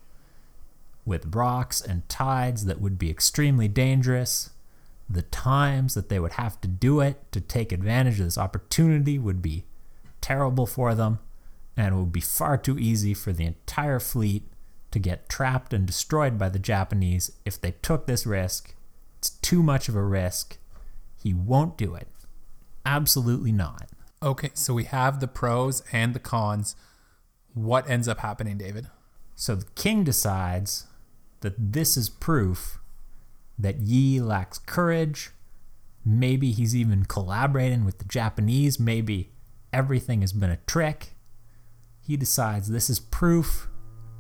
with 1.08 1.34
rocks 1.34 1.80
and 1.80 2.08
tides 2.10 2.66
that 2.66 2.82
would 2.82 3.00
be 3.00 3.10
extremely 3.10 3.70
dangerous. 3.70 4.52
The 5.10 5.22
times 5.22 5.94
that 5.94 6.10
they 6.10 6.20
would 6.20 6.34
have 6.34 6.60
to 6.62 6.68
do 6.68 7.00
it 7.00 7.32
to 7.32 7.40
take 7.40 7.72
advantage 7.72 8.20
of 8.20 8.26
this 8.26 8.38
opportunity 8.38 9.18
would 9.18 9.42
be 9.42 9.64
terrible 10.20 10.66
for 10.66 10.94
them, 10.94 11.20
and 11.78 11.96
it 11.96 11.98
would 11.98 12.12
be 12.12 12.20
far 12.20 12.58
too 12.58 12.78
easy 12.78 13.14
for 13.14 13.32
the 13.32 13.46
entire 13.46 14.00
fleet 14.02 14.44
to 14.92 15.00
get 15.00 15.30
trapped 15.30 15.74
and 15.74 15.86
destroyed 15.86 16.38
by 16.38 16.50
the 16.50 16.60
Japanese 16.60 17.32
if 17.46 17.60
they 17.60 17.72
took 17.82 18.06
this 18.06 18.26
risk. 18.26 18.76
It's 19.20 19.30
too 19.30 19.64
much 19.64 19.88
of 19.88 19.96
a 19.96 20.04
risk. 20.04 20.58
He 21.24 21.34
won't 21.34 21.78
do 21.78 21.96
it. 21.96 22.08
Absolutely 22.86 23.54
not. 23.54 23.88
Okay, 24.22 24.52
so 24.54 24.74
we 24.74 24.84
have 24.84 25.20
the 25.20 25.28
pros 25.28 25.84
and 25.94 26.14
the 26.14 26.20
cons. 26.20 26.76
What 27.54 27.90
ends 27.90 28.08
up 28.08 28.20
happening, 28.20 28.58
David? 28.58 28.88
So 29.36 29.56
the 29.56 29.66
king 29.76 30.04
decides 30.04 30.88
that 31.42 31.74
this 31.74 31.98
is 31.98 32.10
proof 32.10 32.80
that 33.58 33.80
Yi 33.80 34.20
lacks 34.20 34.60
courage. 34.60 35.32
Maybe 36.06 36.52
he's 36.52 36.76
even 36.76 37.06
collaborating 37.06 37.86
with 37.86 37.98
the 37.98 38.06
Japanese. 38.06 38.80
Maybe 38.80 39.32
everything 39.74 40.22
has 40.22 40.34
been 40.34 40.50
a 40.50 40.60
trick. 40.68 41.14
He 42.00 42.16
decides 42.16 42.70
this 42.70 42.90
is 42.90 43.00
proof 43.00 43.68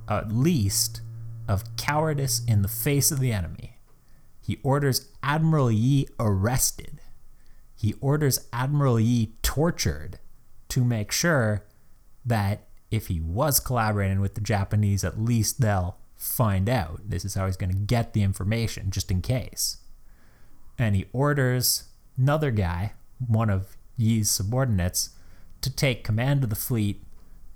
at 0.09 0.31
least 0.31 1.01
of 1.47 1.75
cowardice 1.77 2.41
in 2.45 2.61
the 2.61 2.67
face 2.67 3.11
of 3.11 3.19
the 3.19 3.31
enemy. 3.31 3.77
He 4.41 4.59
orders 4.63 5.09
Admiral 5.23 5.71
Yi 5.71 6.07
arrested. 6.19 7.01
He 7.75 7.95
orders 8.01 8.47
Admiral 8.51 8.99
Yi 8.99 9.33
tortured 9.41 10.19
to 10.69 10.83
make 10.83 11.11
sure 11.11 11.65
that 12.25 12.67
if 12.89 13.07
he 13.07 13.19
was 13.19 13.59
collaborating 13.59 14.19
with 14.19 14.35
the 14.35 14.41
Japanese, 14.41 15.03
at 15.03 15.19
least 15.19 15.61
they'll 15.61 15.97
find 16.17 16.69
out. 16.69 17.01
This 17.05 17.23
is 17.23 17.35
how 17.35 17.45
he's 17.45 17.57
going 17.57 17.71
to 17.71 17.77
get 17.77 18.13
the 18.13 18.23
information, 18.23 18.91
just 18.91 19.11
in 19.11 19.21
case. 19.21 19.77
And 20.77 20.95
he 20.95 21.05
orders 21.13 21.85
another 22.17 22.51
guy, 22.51 22.93
one 23.25 23.49
of 23.49 23.77
Yi's 23.97 24.29
subordinates, 24.29 25.11
to 25.61 25.73
take 25.73 26.03
command 26.03 26.43
of 26.43 26.49
the 26.49 26.55
fleet 26.55 27.03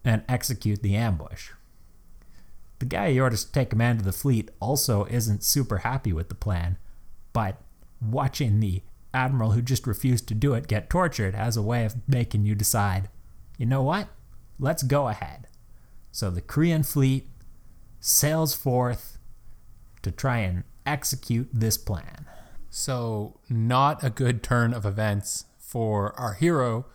and 0.03 0.23
execute 0.27 0.81
the 0.81 0.95
ambush 0.95 1.49
the 2.81 2.85
guy 2.85 3.11
he 3.11 3.19
orders 3.19 3.45
to 3.45 3.51
take 3.51 3.69
command 3.69 3.99
of 3.99 4.05
the 4.05 4.11
fleet 4.11 4.49
also 4.59 5.05
isn't 5.05 5.43
super 5.43 5.77
happy 5.79 6.11
with 6.11 6.29
the 6.29 6.35
plan, 6.35 6.77
but 7.31 7.61
watching 8.01 8.59
the 8.59 8.81
admiral 9.13 9.51
who 9.51 9.61
just 9.61 9.85
refused 9.85 10.27
to 10.27 10.33
do 10.33 10.55
it 10.55 10.67
get 10.67 10.89
tortured 10.89 11.35
has 11.35 11.55
a 11.55 11.61
way 11.61 11.85
of 11.85 11.95
making 12.07 12.43
you 12.43 12.55
decide, 12.55 13.07
you 13.59 13.67
know 13.67 13.83
what? 13.83 14.07
Let's 14.59 14.81
go 14.81 15.07
ahead. 15.09 15.45
So 16.11 16.31
the 16.31 16.41
Korean 16.41 16.81
fleet 16.81 17.29
sails 18.01 18.53
forth 18.53 19.17
to 20.01 20.11
try 20.11 20.39
and 20.39 20.65
execute 20.85 21.47
this 21.53 21.77
plan. 21.77 22.25
So, 22.69 23.39
not 23.49 24.03
a 24.03 24.09
good 24.09 24.43
turn 24.43 24.73
of 24.73 24.85
events 24.85 25.45
for 25.57 26.19
our 26.19 26.33
hero, 26.33 26.87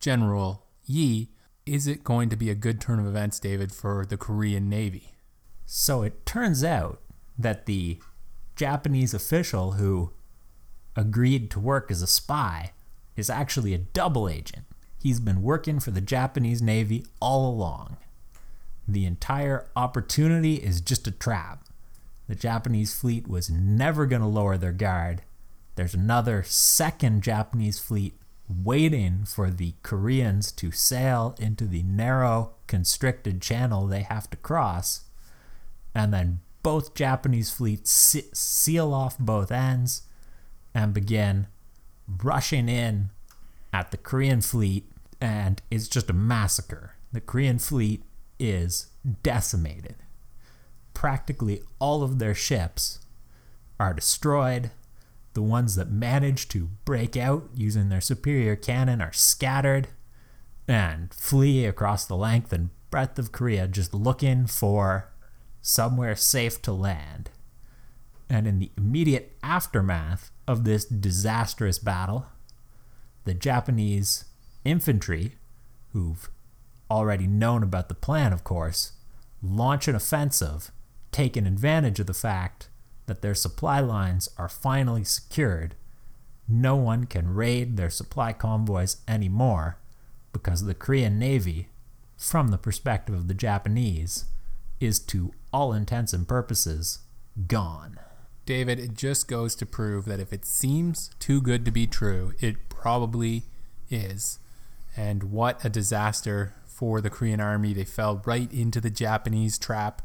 General 0.00 0.66
Yi. 0.84 1.30
Is 1.64 1.86
it 1.86 2.02
going 2.02 2.28
to 2.30 2.36
be 2.36 2.50
a 2.50 2.54
good 2.54 2.80
turn 2.80 2.98
of 2.98 3.06
events, 3.06 3.38
David, 3.38 3.72
for 3.72 4.04
the 4.06 4.16
Korean 4.16 4.68
Navy? 4.68 5.14
So 5.70 6.02
it 6.02 6.24
turns 6.24 6.64
out 6.64 7.02
that 7.38 7.66
the 7.66 7.98
Japanese 8.56 9.12
official 9.12 9.72
who 9.72 10.12
agreed 10.96 11.50
to 11.50 11.60
work 11.60 11.90
as 11.90 12.00
a 12.00 12.06
spy 12.06 12.72
is 13.16 13.28
actually 13.28 13.74
a 13.74 13.78
double 13.78 14.30
agent. 14.30 14.64
He's 14.98 15.20
been 15.20 15.42
working 15.42 15.78
for 15.78 15.90
the 15.90 16.00
Japanese 16.00 16.62
Navy 16.62 17.04
all 17.20 17.50
along. 17.50 17.98
The 18.88 19.04
entire 19.04 19.68
opportunity 19.76 20.54
is 20.54 20.80
just 20.80 21.06
a 21.06 21.12
trap. 21.12 21.64
The 22.26 22.34
Japanese 22.34 22.98
fleet 22.98 23.28
was 23.28 23.50
never 23.50 24.06
going 24.06 24.22
to 24.22 24.28
lower 24.28 24.56
their 24.56 24.72
guard. 24.72 25.22
There's 25.76 25.94
another 25.94 26.42
second 26.42 27.22
Japanese 27.22 27.78
fleet 27.78 28.14
waiting 28.48 29.24
for 29.26 29.50
the 29.50 29.74
Koreans 29.82 30.50
to 30.52 30.70
sail 30.70 31.36
into 31.38 31.66
the 31.66 31.82
narrow, 31.82 32.54
constricted 32.66 33.42
channel 33.42 33.86
they 33.86 34.02
have 34.02 34.30
to 34.30 34.36
cross 34.38 35.04
and 35.94 36.12
then 36.12 36.40
both 36.62 36.94
Japanese 36.94 37.50
fleets 37.50 37.90
seal 38.32 38.92
off 38.92 39.18
both 39.18 39.50
ends 39.50 40.02
and 40.74 40.94
begin 40.94 41.46
rushing 42.22 42.68
in 42.68 43.10
at 43.72 43.90
the 43.90 43.96
Korean 43.96 44.40
fleet 44.40 44.84
and 45.20 45.60
it's 45.70 45.88
just 45.88 46.10
a 46.10 46.12
massacre. 46.12 46.94
The 47.12 47.20
Korean 47.20 47.58
fleet 47.58 48.02
is 48.38 48.88
decimated. 49.22 49.96
Practically 50.94 51.62
all 51.78 52.02
of 52.02 52.18
their 52.18 52.34
ships 52.34 53.00
are 53.78 53.94
destroyed. 53.94 54.70
The 55.34 55.42
ones 55.42 55.76
that 55.76 55.90
manage 55.90 56.48
to 56.48 56.70
break 56.84 57.16
out 57.16 57.48
using 57.54 57.88
their 57.88 58.00
superior 58.00 58.56
cannon 58.56 59.00
are 59.00 59.12
scattered 59.12 59.88
and 60.66 61.12
flee 61.14 61.64
across 61.64 62.06
the 62.06 62.16
length 62.16 62.52
and 62.52 62.70
breadth 62.90 63.18
of 63.18 63.32
Korea 63.32 63.68
just 63.68 63.94
looking 63.94 64.46
for 64.46 65.12
somewhere 65.62 66.16
safe 66.16 66.60
to 66.62 66.72
land. 66.72 67.30
And 68.28 68.46
in 68.46 68.58
the 68.58 68.70
immediate 68.76 69.36
aftermath 69.42 70.30
of 70.46 70.64
this 70.64 70.84
disastrous 70.84 71.78
battle, 71.78 72.26
the 73.24 73.34
Japanese 73.34 74.24
infantry, 74.64 75.36
who've 75.92 76.28
already 76.90 77.26
known 77.26 77.62
about 77.62 77.88
the 77.88 77.94
plan, 77.94 78.32
of 78.32 78.44
course, 78.44 78.92
launch 79.42 79.88
an 79.88 79.94
offensive, 79.94 80.70
taking 81.12 81.46
advantage 81.46 82.00
of 82.00 82.06
the 82.06 82.14
fact 82.14 82.68
that 83.06 83.22
their 83.22 83.34
supply 83.34 83.80
lines 83.80 84.28
are 84.38 84.48
finally 84.48 85.04
secured. 85.04 85.74
No 86.46 86.76
one 86.76 87.04
can 87.04 87.34
raid 87.34 87.76
their 87.76 87.90
supply 87.90 88.32
convoys 88.32 88.98
anymore 89.06 89.78
because 90.32 90.64
the 90.64 90.74
Korean 90.74 91.18
Navy, 91.18 91.68
from 92.16 92.48
the 92.48 92.58
perspective 92.58 93.14
of 93.14 93.28
the 93.28 93.34
Japanese, 93.34 94.26
is 94.80 94.98
to 95.00 95.32
all 95.52 95.72
intents 95.72 96.12
and 96.12 96.28
purposes 96.28 97.00
gone. 97.46 97.98
David, 98.46 98.78
it 98.78 98.94
just 98.94 99.28
goes 99.28 99.54
to 99.56 99.66
prove 99.66 100.06
that 100.06 100.20
if 100.20 100.32
it 100.32 100.44
seems 100.44 101.10
too 101.18 101.40
good 101.40 101.64
to 101.64 101.70
be 101.70 101.86
true, 101.86 102.32
it 102.40 102.68
probably 102.68 103.42
is. 103.90 104.38
And 104.96 105.24
what 105.24 105.62
a 105.64 105.68
disaster 105.68 106.54
for 106.78 107.00
the 107.00 107.10
Korean 107.10 107.40
army. 107.40 107.74
They 107.74 107.84
fell 107.84 108.22
right 108.24 108.50
into 108.52 108.80
the 108.80 108.88
Japanese 108.90 109.58
trap. 109.58 110.00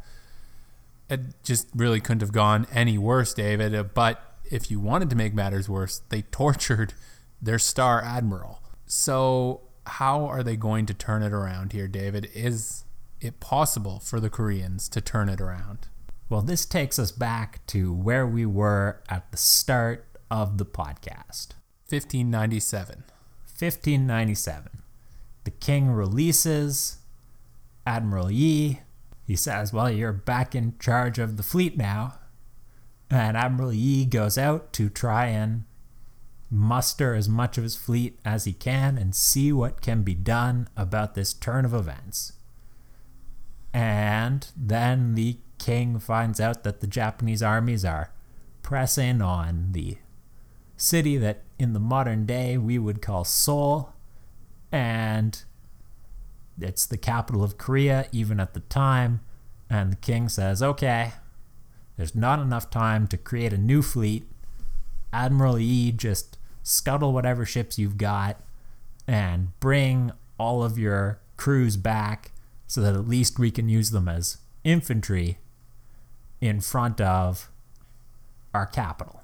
It 1.08 1.20
just 1.44 1.68
really 1.76 2.00
couldn't 2.00 2.22
have 2.22 2.32
gone 2.32 2.66
any 2.72 2.98
worse, 2.98 3.32
David. 3.36 3.76
Uh, 3.76 3.84
But 3.84 4.20
if 4.50 4.72
you 4.72 4.80
wanted 4.80 5.12
to 5.12 5.16
make 5.16 5.36
matters 5.36 5.70
worse, 5.70 6.02
they 6.10 6.22
tortured 6.32 6.96
their 7.40 7.60
star 7.60 8.02
admiral. 8.04 8.64
So, 8.88 9.62
how 9.86 10.26
are 10.26 10.42
they 10.42 10.56
going 10.56 10.88
to 10.88 10.96
turn 10.96 11.22
it 11.22 11.32
around 11.32 11.74
here, 11.74 11.88
David? 11.88 12.30
Is 12.34 12.86
it 13.22 13.40
possible 13.40 14.00
for 14.00 14.20
the 14.20 14.30
Koreans 14.32 14.90
to 14.90 15.00
turn 15.02 15.30
it 15.30 15.40
around? 15.40 15.88
Well, 16.28 16.42
this 16.42 16.66
takes 16.66 16.98
us 16.98 17.12
back 17.12 17.66
to 17.68 17.94
where 17.94 18.26
we 18.26 18.48
were 18.48 19.04
at 19.10 19.30
the 19.30 19.38
start 19.38 20.08
of 20.32 20.58
the 20.58 20.66
podcast. 20.66 21.50
1597. 21.90 23.04
1597. 23.60 24.83
The 25.44 25.52
king 25.52 25.92
releases 25.92 26.98
Admiral 27.86 28.32
Yi. 28.32 28.82
He 29.26 29.36
says, 29.36 29.74
Well, 29.74 29.90
you're 29.90 30.14
back 30.14 30.56
in 30.56 30.78
charge 30.80 31.20
of 31.20 31.38
the 31.38 31.44
fleet 31.44 31.78
now. 31.78 32.20
And 33.10 33.38
Admiral 33.38 33.74
Yi 33.74 34.06
goes 34.06 34.38
out 34.38 34.74
to 34.74 34.90
try 34.90 35.28
and 35.28 35.66
muster 36.50 37.16
as 37.16 37.28
much 37.28 37.58
of 37.58 37.64
his 37.64 37.76
fleet 37.76 38.20
as 38.24 38.46
he 38.46 38.54
can 38.54 38.98
and 38.98 39.16
see 39.16 39.52
what 39.52 39.82
can 39.82 40.04
be 40.04 40.14
done 40.14 40.68
about 40.78 41.16
this 41.16 41.34
turn 41.34 41.66
of 41.66 41.74
events. 41.74 42.34
And 43.74 44.48
then 44.56 45.16
the 45.16 45.38
king 45.58 46.00
finds 46.00 46.40
out 46.40 46.64
that 46.64 46.80
the 46.80 46.88
Japanese 46.88 47.42
armies 47.42 47.84
are 47.84 48.12
pressing 48.62 49.22
on 49.22 49.72
the 49.72 49.98
city 50.78 51.18
that 51.18 51.42
in 51.58 51.74
the 51.74 51.80
modern 51.80 52.26
day 52.26 52.58
we 52.58 52.78
would 52.78 53.02
call 53.02 53.24
Seoul. 53.24 53.93
And 54.74 55.40
it's 56.60 56.88
the 56.88 56.98
capital 56.98 57.44
of 57.44 57.60
Korea, 57.60 58.08
even 58.12 58.40
at 58.40 58.56
the 58.56 58.60
time. 58.62 59.22
And 59.70 59.92
the 59.92 59.98
king 59.98 60.28
says, 60.28 60.64
okay, 60.64 61.14
there's 61.96 62.16
not 62.16 62.40
enough 62.40 62.72
time 62.72 63.08
to 63.08 63.18
create 63.18 63.54
a 63.54 63.58
new 63.58 63.84
fleet. 63.84 64.26
Admiral 65.14 65.60
Yi, 65.60 65.92
just 65.92 66.40
scuttle 66.64 67.14
whatever 67.14 67.46
ships 67.46 67.78
you've 67.78 67.98
got 67.98 68.42
and 69.08 69.58
bring 69.60 70.12
all 70.40 70.64
of 70.64 70.80
your 70.80 71.20
crews 71.38 71.78
back 71.78 72.32
so 72.66 72.82
that 72.82 72.96
at 72.96 73.08
least 73.08 73.38
we 73.38 73.52
can 73.52 73.70
use 73.70 73.92
them 73.92 74.08
as 74.08 74.38
infantry 74.64 75.38
in 76.42 76.62
front 76.62 77.00
of 77.00 77.52
our 78.54 78.66
capital. 78.66 79.23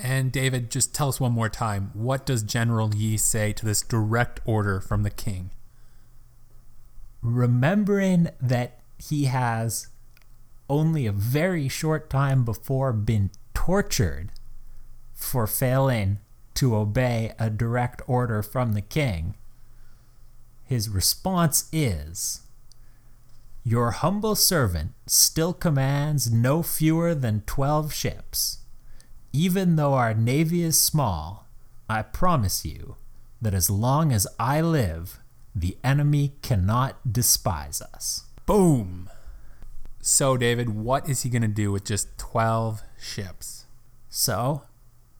And 0.00 0.30
David, 0.30 0.70
just 0.70 0.94
tell 0.94 1.08
us 1.08 1.20
one 1.20 1.32
more 1.32 1.48
time 1.48 1.90
what 1.92 2.24
does 2.24 2.42
General 2.42 2.94
Yi 2.94 3.16
say 3.16 3.52
to 3.52 3.66
this 3.66 3.82
direct 3.82 4.40
order 4.44 4.80
from 4.80 5.02
the 5.02 5.10
king? 5.10 5.50
remembering 7.22 8.28
that 8.40 8.80
he 8.98 9.24
has 9.24 9.88
only 10.68 11.06
a 11.06 11.12
very 11.12 11.68
short 11.68 12.10
time 12.10 12.44
before 12.44 12.92
been 12.92 13.30
tortured 13.54 14.30
for 15.14 15.46
failing 15.46 16.18
to 16.54 16.76
obey 16.76 17.32
a 17.38 17.50
direct 17.50 18.02
order 18.06 18.42
from 18.42 18.72
the 18.72 18.82
king, 18.82 19.34
his 20.64 20.88
response 20.88 21.68
is 21.72 22.42
Your 23.64 23.92
humble 23.92 24.34
servant 24.34 24.92
still 25.06 25.52
commands 25.52 26.30
no 26.32 26.62
fewer 26.62 27.14
than 27.14 27.42
twelve 27.42 27.92
ships. 27.92 28.57
Even 29.32 29.76
though 29.76 29.94
our 29.94 30.14
navy 30.14 30.62
is 30.62 30.80
small, 30.80 31.46
I 31.88 32.02
promise 32.02 32.64
you 32.64 32.96
that 33.40 33.54
as 33.54 33.70
long 33.70 34.12
as 34.12 34.26
I 34.38 34.60
live, 34.60 35.20
the 35.54 35.76
enemy 35.84 36.34
cannot 36.42 37.12
despise 37.12 37.82
us. 37.82 38.24
Boom! 38.46 39.10
So, 40.00 40.36
David, 40.36 40.70
what 40.70 41.08
is 41.08 41.22
he 41.22 41.30
going 41.30 41.42
to 41.42 41.48
do 41.48 41.70
with 41.70 41.84
just 41.84 42.16
12 42.18 42.82
ships? 43.00 43.66
So, 44.08 44.62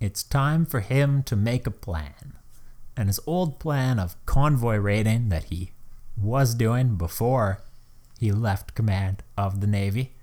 it's 0.01 0.23
time 0.23 0.64
for 0.64 0.81
him 0.81 1.23
to 1.25 1.37
make 1.37 1.66
a 1.66 1.71
plan. 1.71 2.35
And 2.97 3.09
his 3.09 3.21
old 3.27 3.59
plan 3.59 3.99
of 3.99 4.16
convoy 4.27 4.77
raiding 4.77 5.29
that 5.29 5.44
he 5.44 5.73
was 6.16 6.55
doing 6.55 6.97
before 6.97 7.62
he 8.18 8.33
left 8.33 8.75
command 8.75 9.23
of 9.37 9.61
the 9.61 9.66
Navy 9.66 10.14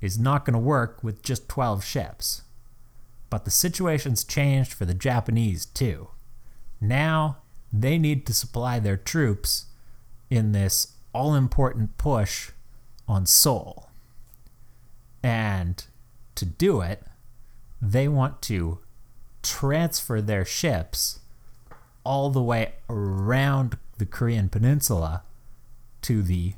is 0.00 0.18
not 0.18 0.44
going 0.44 0.54
to 0.54 0.58
work 0.58 1.02
with 1.04 1.22
just 1.22 1.48
12 1.48 1.84
ships. 1.84 2.42
But 3.30 3.44
the 3.44 3.50
situation's 3.50 4.24
changed 4.24 4.72
for 4.72 4.84
the 4.84 4.94
Japanese 4.94 5.66
too. 5.66 6.08
Now 6.80 7.38
they 7.72 7.98
need 7.98 8.26
to 8.26 8.34
supply 8.34 8.78
their 8.78 8.96
troops 8.96 9.66
in 10.30 10.52
this 10.52 10.94
all 11.12 11.34
important 11.34 11.96
push 11.96 12.50
on 13.08 13.26
Seoul. 13.26 13.90
And 15.22 15.84
to 16.34 16.44
do 16.44 16.80
it, 16.80 17.02
they 17.80 18.08
want 18.08 18.42
to 18.42 18.78
transfer 19.42 20.20
their 20.20 20.44
ships 20.44 21.20
all 22.04 22.30
the 22.30 22.42
way 22.42 22.74
around 22.88 23.78
the 23.98 24.06
Korean 24.06 24.48
peninsula 24.48 25.22
to 26.02 26.22
the 26.22 26.54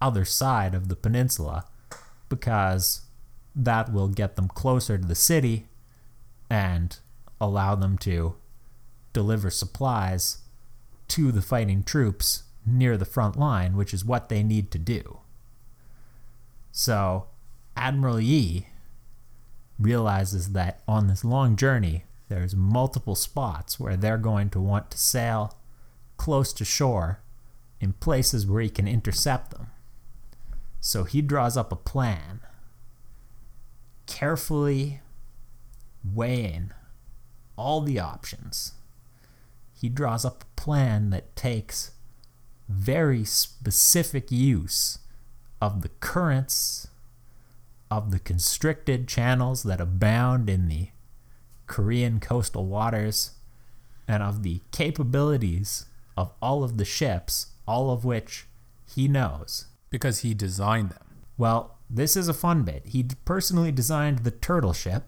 other 0.00 0.24
side 0.24 0.74
of 0.74 0.88
the 0.88 0.96
peninsula 0.96 1.64
because 2.28 3.02
that 3.54 3.92
will 3.92 4.08
get 4.08 4.36
them 4.36 4.48
closer 4.48 4.98
to 4.98 5.06
the 5.06 5.14
city 5.14 5.66
and 6.50 6.98
allow 7.40 7.74
them 7.74 7.98
to 7.98 8.36
deliver 9.12 9.50
supplies 9.50 10.38
to 11.08 11.30
the 11.32 11.42
fighting 11.42 11.82
troops 11.82 12.44
near 12.66 12.96
the 12.96 13.04
front 13.04 13.36
line, 13.36 13.76
which 13.76 13.92
is 13.92 14.04
what 14.04 14.28
they 14.28 14.42
need 14.42 14.70
to 14.70 14.78
do. 14.78 15.18
So, 16.72 17.26
Admiral 17.76 18.20
Yi 18.20 18.68
realizes 19.78 20.52
that 20.52 20.82
on 20.88 21.06
this 21.06 21.24
long 21.24 21.56
journey, 21.56 22.04
there's 22.28 22.56
multiple 22.56 23.14
spots 23.14 23.78
where 23.78 23.96
they're 23.96 24.18
going 24.18 24.50
to 24.50 24.60
want 24.60 24.90
to 24.90 24.98
sail 24.98 25.56
close 26.16 26.52
to 26.54 26.64
shore 26.64 27.20
in 27.80 27.92
places 27.92 28.46
where 28.46 28.62
he 28.62 28.70
can 28.70 28.88
intercept 28.88 29.50
them. 29.50 29.68
So 30.80 31.04
he 31.04 31.22
draws 31.22 31.56
up 31.56 31.72
a 31.72 31.76
plan, 31.76 32.40
carefully 34.06 35.00
weighing 36.04 36.72
all 37.56 37.80
the 37.80 37.98
options. 37.98 38.72
He 39.80 39.88
draws 39.88 40.24
up 40.24 40.42
a 40.42 40.60
plan 40.60 41.10
that 41.10 41.36
takes 41.36 41.92
very 42.68 43.24
specific 43.24 44.30
use 44.30 44.98
of 45.60 45.82
the 45.82 45.90
currents 46.00 46.88
of 47.90 48.10
the 48.10 48.18
constricted 48.18 49.06
channels 49.06 49.62
that 49.62 49.80
abound 49.80 50.50
in 50.50 50.68
the 50.68 50.88
Korean 51.66 52.20
coastal 52.20 52.66
waters 52.66 53.32
and 54.08 54.22
of 54.22 54.42
the 54.42 54.60
capabilities 54.72 55.86
of 56.16 56.32
all 56.40 56.64
of 56.64 56.76
the 56.76 56.84
ships, 56.84 57.48
all 57.66 57.90
of 57.90 58.04
which 58.04 58.46
he 58.94 59.08
knows. 59.08 59.66
Because 59.90 60.20
he 60.20 60.34
designed 60.34 60.90
them. 60.90 61.06
Well, 61.38 61.78
this 61.88 62.16
is 62.16 62.28
a 62.28 62.34
fun 62.34 62.62
bit. 62.62 62.86
He 62.86 63.06
personally 63.24 63.70
designed 63.70 64.20
the 64.20 64.30
turtle 64.30 64.72
ship. 64.72 65.04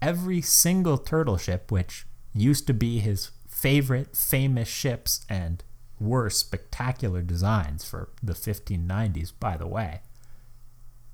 Every 0.00 0.40
single 0.40 0.98
turtle 0.98 1.36
ship, 1.36 1.72
which 1.72 2.06
used 2.32 2.66
to 2.68 2.74
be 2.74 3.00
his 3.00 3.30
favorite 3.48 4.16
famous 4.16 4.68
ships 4.68 5.24
and 5.28 5.64
were 5.98 6.30
spectacular 6.30 7.22
designs 7.22 7.84
for 7.84 8.10
the 8.22 8.34
1590s, 8.34 9.32
by 9.40 9.56
the 9.56 9.66
way, 9.66 10.02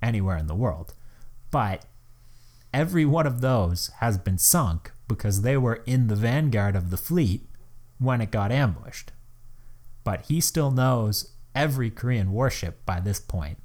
anywhere 0.03 0.37
in 0.37 0.47
the 0.47 0.55
world. 0.55 0.92
But 1.51 1.87
every 2.73 3.07
one 3.07 3.27
of 3.27 3.40
those 3.40 3.88
has 4.01 4.18
been 4.18 4.38
sunk 4.38 4.92
because 5.09 5.42
they 5.42 5.57
were 5.57 5.83
in 5.87 6.09
the 6.09 6.16
vanguard 6.16 6.77
of 6.77 6.90
the 6.90 6.97
fleet 6.97 7.49
when 7.99 8.20
it 8.20 8.31
got 8.31 8.53
ambushed. 8.53 9.12
But 10.03 10.27
he 10.27 10.40
still 10.40 10.70
knows 10.70 11.33
every 11.55 11.90
Korean 11.90 12.33
warship 12.33 12.85
by 12.85 13.01
this 13.01 13.20
point, 13.20 13.59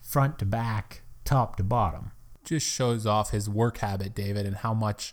front 0.00 0.38
to 0.38 0.44
back, 0.44 1.02
top 1.24 1.56
to 1.56 1.64
bottom. 1.64 2.12
Just 2.44 2.66
shows 2.66 3.06
off 3.06 3.30
his 3.30 3.48
work 3.48 3.78
habit, 3.78 4.14
David, 4.14 4.46
and 4.46 4.56
how 4.56 4.74
much 4.74 5.12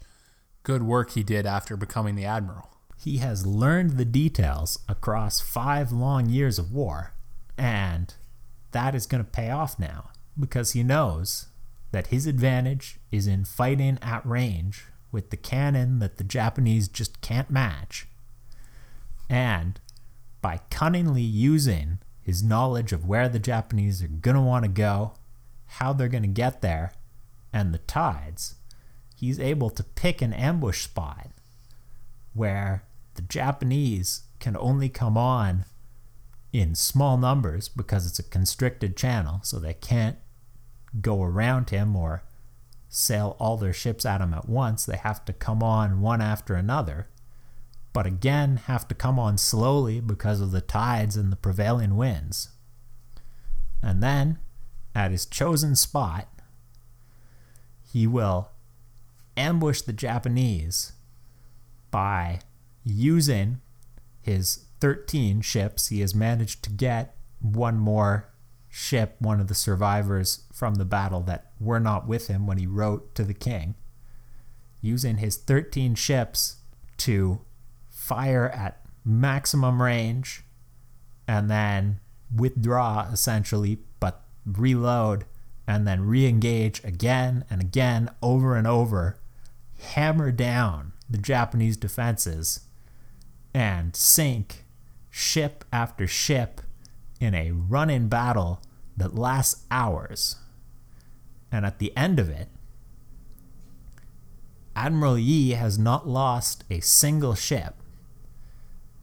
good 0.64 0.84
work 0.84 1.12
he 1.12 1.24
did 1.24 1.46
after 1.46 1.78
becoming 1.78 2.16
the 2.16 2.26
admiral. 2.26 2.70
He 2.98 3.18
has 3.18 3.46
learned 3.46 3.92
the 3.92 4.06
details 4.06 4.80
across 4.90 5.40
five 5.40 5.92
long 5.92 6.30
years 6.30 6.58
of 6.58 6.74
war, 6.74 7.14
and 7.58 8.14
that 8.72 8.96
is 8.96 9.06
going 9.06 9.24
to 9.24 9.30
pay 9.30 9.50
off 9.50 9.78
now 9.80 10.10
because 10.40 10.72
he 10.72 10.84
knows 10.84 11.48
that 11.92 12.08
his 12.08 12.26
advantage 12.26 13.00
is 13.12 13.28
in 13.28 13.46
fighting 13.46 13.98
at 14.02 14.26
range 14.26 14.86
with 15.12 15.30
the 15.30 15.38
cannon 15.38 16.00
that 16.00 16.18
the 16.18 16.24
Japanese 16.24 16.88
just 16.88 17.22
can't 17.22 17.50
match. 17.50 18.08
And 19.30 19.80
by 20.42 20.60
cunningly 20.70 21.22
using 21.22 22.00
his 22.22 22.44
knowledge 22.44 22.92
of 22.92 23.06
where 23.06 23.30
the 23.30 23.40
Japanese 23.40 24.04
are 24.04 24.08
going 24.08 24.36
to 24.36 24.42
want 24.42 24.66
to 24.66 24.70
go, 24.70 25.14
how 25.66 25.94
they're 25.94 26.08
going 26.08 26.24
to 26.24 26.28
get 26.28 26.62
there, 26.62 26.92
and 27.54 27.74
the 27.74 27.80
tides, 27.80 28.56
he's 29.16 29.40
able 29.40 29.70
to 29.72 29.84
pick 29.84 30.22
an 30.22 30.34
ambush 30.34 30.84
spot 30.84 31.30
where 32.34 32.84
the 33.16 33.22
Japanese 33.24 34.22
can 34.40 34.56
only 34.58 34.90
come 34.90 35.18
on 35.18 35.66
in 36.54 36.76
small 36.76 37.18
numbers 37.18 37.68
because 37.68 38.08
it's 38.08 38.20
a 38.20 38.24
constricted 38.24 38.96
channel, 38.96 39.40
so 39.44 39.60
they 39.60 39.74
can't 39.74 40.18
go 41.02 41.24
around 41.24 41.70
him 41.70 41.96
or 41.96 42.24
sail 42.90 43.36
all 43.40 43.58
their 43.58 43.74
ships 43.74 44.06
at 44.06 44.22
him 44.22 44.34
at 44.34 44.48
once. 44.48 44.86
They 44.86 44.98
have 44.98 45.26
to 45.26 45.34
come 45.34 45.62
on 45.62 46.02
one 46.02 46.22
after 46.22 46.56
another, 46.56 47.08
but 47.94 48.06
again 48.06 48.58
have 48.66 48.88
to 48.88 48.96
come 48.96 49.20
on 49.20 49.38
slowly 49.38 50.00
because 50.00 50.42
of 50.42 50.52
the 50.52 50.62
tides 50.62 51.18
and 51.18 51.32
the 51.32 51.36
prevailing 51.36 51.98
winds. 51.98 52.50
And 53.82 54.02
then, 54.02 54.40
at 54.96 55.12
his 55.12 55.26
chosen 55.26 55.76
spot, 55.76 56.28
he 57.92 58.08
will 58.08 58.50
ambush 59.36 59.82
the 59.82 59.94
Japanese 59.94 60.94
by 61.92 62.40
using 62.84 63.62
his 64.22 64.66
13 64.80 65.42
ships. 65.42 65.88
He 65.88 66.02
has 66.02 66.14
managed 66.14 66.64
to 66.64 66.70
get 66.70 67.16
one 67.40 67.78
more 67.78 68.30
ship, 68.70 69.16
one 69.20 69.40
of 69.40 69.48
the 69.48 69.56
survivors 69.56 70.44
from 70.54 70.76
the 70.76 70.86
battle 70.86 71.22
that 71.22 71.52
were 71.60 71.80
not 71.80 72.08
with 72.08 72.28
him 72.28 72.46
when 72.46 72.58
he 72.58 72.68
wrote 72.68 73.16
to 73.16 73.24
the 73.24 73.34
king, 73.34 73.76
using 74.82 75.18
his 75.18 75.38
13 75.38 75.96
ships 75.96 76.58
to 76.98 77.42
fire 77.90 78.50
at 78.50 78.82
maximum 79.06 79.82
range 79.82 80.44
and 81.28 81.50
then 81.50 82.00
withdraw 82.36 83.08
essentially, 83.12 83.80
but 84.00 84.24
reload 84.46 85.26
and 85.68 85.86
then 85.86 86.08
re 86.08 86.26
engage 86.26 86.84
again 86.84 87.44
and 87.50 87.62
again 87.62 88.10
over 88.22 88.56
and 88.56 88.66
over, 88.66 89.20
hammer 89.80 90.32
down 90.32 90.94
the 91.10 91.18
Japanese 91.18 91.78
defenses 91.78 92.62
and 93.54 93.96
sink 93.96 94.64
ship 95.10 95.66
after 95.72 96.08
ship 96.08 96.62
in 97.20 97.34
a 97.34 97.52
running 97.52 98.08
battle 98.08 98.62
that 98.96 99.16
lasts 99.16 99.66
hours. 99.70 100.38
And 101.52 101.66
at 101.66 101.80
the 101.80 101.96
end 101.98 102.20
of 102.20 102.30
it, 102.30 102.48
Admiral 104.76 105.18
Yi 105.18 105.52
has 105.52 105.80
not 105.80 106.08
lost 106.08 106.64
a 106.70 106.80
single 106.82 107.34
ship, 107.34 107.76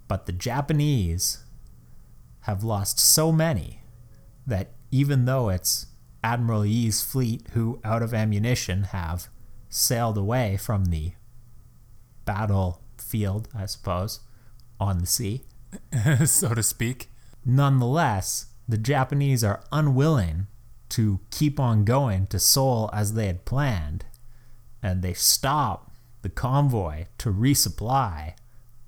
but 0.07 0.27
the 0.27 0.33
Japanese 0.33 1.45
have 2.43 2.63
lost 2.63 3.01
so 3.01 3.33
many 3.33 3.81
that 4.47 4.71
even 4.91 5.25
though 5.25 5.49
it's 5.49 5.87
Admiral 6.25 6.65
Yi's 6.65 7.03
fleet 7.03 7.43
who, 7.53 7.79
out 7.85 8.03
of 8.03 8.15
ammunition, 8.15 8.85
have 8.85 9.29
sailed 9.69 10.17
away 10.17 10.57
from 10.57 10.87
the 10.87 11.13
battlefield, 12.25 13.47
I 13.55 13.67
suppose, 13.67 14.21
on 14.81 14.99
the 14.99 15.07
sea, 15.07 15.45
so 16.25 16.55
to 16.55 16.63
speak. 16.63 17.11
Nonetheless, 17.45 18.47
the 18.67 18.79
Japanese 18.79 19.45
are 19.45 19.63
unwilling 19.71 20.47
to 20.89 21.21
keep 21.31 21.61
on 21.61 21.85
going 21.85 22.27
to 22.29 22.39
Seoul 22.39 22.89
as 22.95 23.13
they 23.13 23.27
had 23.27 23.45
planned, 23.45 24.07
and 24.83 25.03
they 25.03 25.13
stop 25.13 25.93
the 26.23 26.31
convoy 26.31 27.05
to 27.19 27.31
resupply 27.31 28.33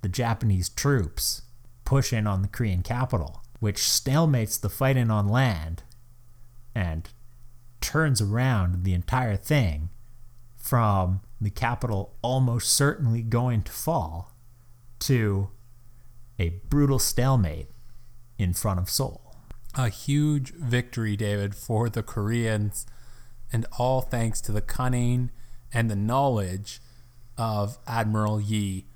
the 0.00 0.08
Japanese 0.08 0.70
troops 0.70 1.42
pushing 1.84 2.26
on 2.26 2.40
the 2.40 2.48
Korean 2.48 2.82
capital, 2.82 3.42
which 3.60 3.76
stalemates 3.76 4.58
the 4.58 4.70
fighting 4.70 5.10
on 5.10 5.28
land 5.28 5.82
and 6.74 7.10
turns 7.86 8.20
around 8.20 8.82
the 8.82 8.92
entire 8.92 9.36
thing 9.36 9.90
from 10.56 11.20
the 11.40 11.50
capital 11.50 12.16
almost 12.20 12.72
certainly 12.72 13.22
going 13.22 13.62
to 13.62 13.70
fall 13.70 14.34
to 14.98 15.48
a 16.36 16.48
brutal 16.68 16.98
stalemate 16.98 17.68
in 18.38 18.52
front 18.52 18.80
of 18.80 18.90
Seoul. 18.90 19.36
A 19.76 19.88
huge 19.88 20.52
victory, 20.52 21.16
David, 21.16 21.54
for 21.54 21.88
the 21.88 22.02
Koreans, 22.02 22.86
and 23.52 23.64
all 23.78 24.00
thanks 24.00 24.40
to 24.40 24.50
the 24.50 24.60
cunning 24.60 25.30
and 25.72 25.88
the 25.88 25.94
knowledge 25.94 26.80
of 27.38 27.78
Admiral 27.86 28.40
Yi, 28.40 28.86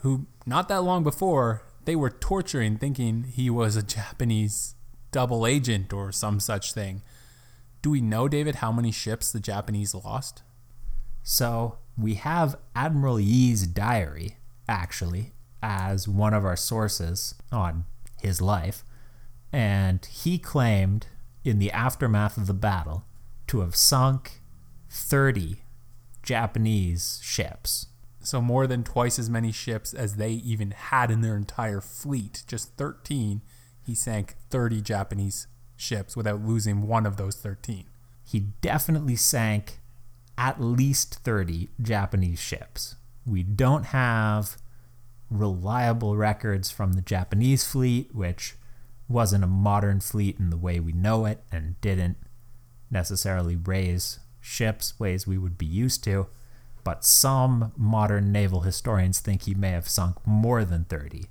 who 0.00 0.26
not 0.44 0.68
that 0.68 0.82
long 0.82 1.02
before 1.02 1.62
they 1.86 1.96
were 1.96 2.10
torturing, 2.10 2.76
thinking 2.76 3.24
he 3.24 3.48
was 3.48 3.74
a 3.74 3.82
Japanese 3.82 4.74
double 5.12 5.46
agent 5.46 5.94
or 5.94 6.12
some 6.12 6.40
such 6.40 6.74
thing. 6.74 7.00
Do 7.84 7.90
we 7.90 8.00
know, 8.00 8.28
David, 8.28 8.54
how 8.56 8.72
many 8.72 8.90
ships 8.90 9.30
the 9.30 9.38
Japanese 9.38 9.94
lost? 9.94 10.42
So 11.22 11.76
we 11.98 12.14
have 12.14 12.56
Admiral 12.74 13.20
Yi's 13.20 13.66
diary, 13.66 14.38
actually, 14.66 15.34
as 15.62 16.08
one 16.08 16.32
of 16.32 16.46
our 16.46 16.56
sources 16.56 17.34
on 17.52 17.84
his 18.22 18.40
life, 18.40 18.84
and 19.52 20.02
he 20.06 20.38
claimed 20.38 21.08
in 21.44 21.58
the 21.58 21.70
aftermath 21.72 22.38
of 22.38 22.46
the 22.46 22.54
battle 22.54 23.04
to 23.48 23.60
have 23.60 23.76
sunk 23.76 24.40
30 24.88 25.64
Japanese 26.22 27.20
ships. 27.22 27.88
So 28.20 28.40
more 28.40 28.66
than 28.66 28.82
twice 28.82 29.18
as 29.18 29.28
many 29.28 29.52
ships 29.52 29.92
as 29.92 30.16
they 30.16 30.30
even 30.30 30.70
had 30.70 31.10
in 31.10 31.20
their 31.20 31.36
entire 31.36 31.82
fleet. 31.82 32.44
Just 32.46 32.78
13, 32.78 33.42
he 33.82 33.94
sank 33.94 34.36
30 34.48 34.80
Japanese 34.80 35.48
ships 35.84 36.16
without 36.16 36.44
losing 36.44 36.86
one 36.86 37.06
of 37.06 37.16
those 37.16 37.36
13. 37.36 37.84
He 38.24 38.40
definitely 38.60 39.16
sank 39.16 39.78
at 40.36 40.60
least 40.60 41.16
30 41.16 41.68
Japanese 41.80 42.40
ships. 42.40 42.96
We 43.26 43.42
don't 43.42 43.86
have 43.86 44.56
reliable 45.30 46.16
records 46.16 46.70
from 46.70 46.94
the 46.94 47.02
Japanese 47.02 47.64
fleet, 47.64 48.14
which 48.14 48.56
wasn't 49.08 49.44
a 49.44 49.48
modern 49.48 50.00
fleet 50.00 50.38
in 50.38 50.50
the 50.50 50.56
way 50.56 50.80
we 50.80 50.92
know 50.92 51.26
it 51.26 51.42
and 51.52 51.80
didn't 51.80 52.16
necessarily 52.90 53.56
raise 53.56 54.18
ships 54.40 54.98
ways 54.98 55.26
we 55.26 55.38
would 55.38 55.58
be 55.58 55.66
used 55.66 56.02
to. 56.04 56.26
But 56.82 57.04
some 57.04 57.72
modern 57.76 58.30
naval 58.30 58.60
historians 58.60 59.20
think 59.20 59.42
he 59.42 59.54
may 59.54 59.70
have 59.70 59.88
sunk 59.88 60.16
more 60.26 60.64
than 60.64 60.84
30. 60.84 61.26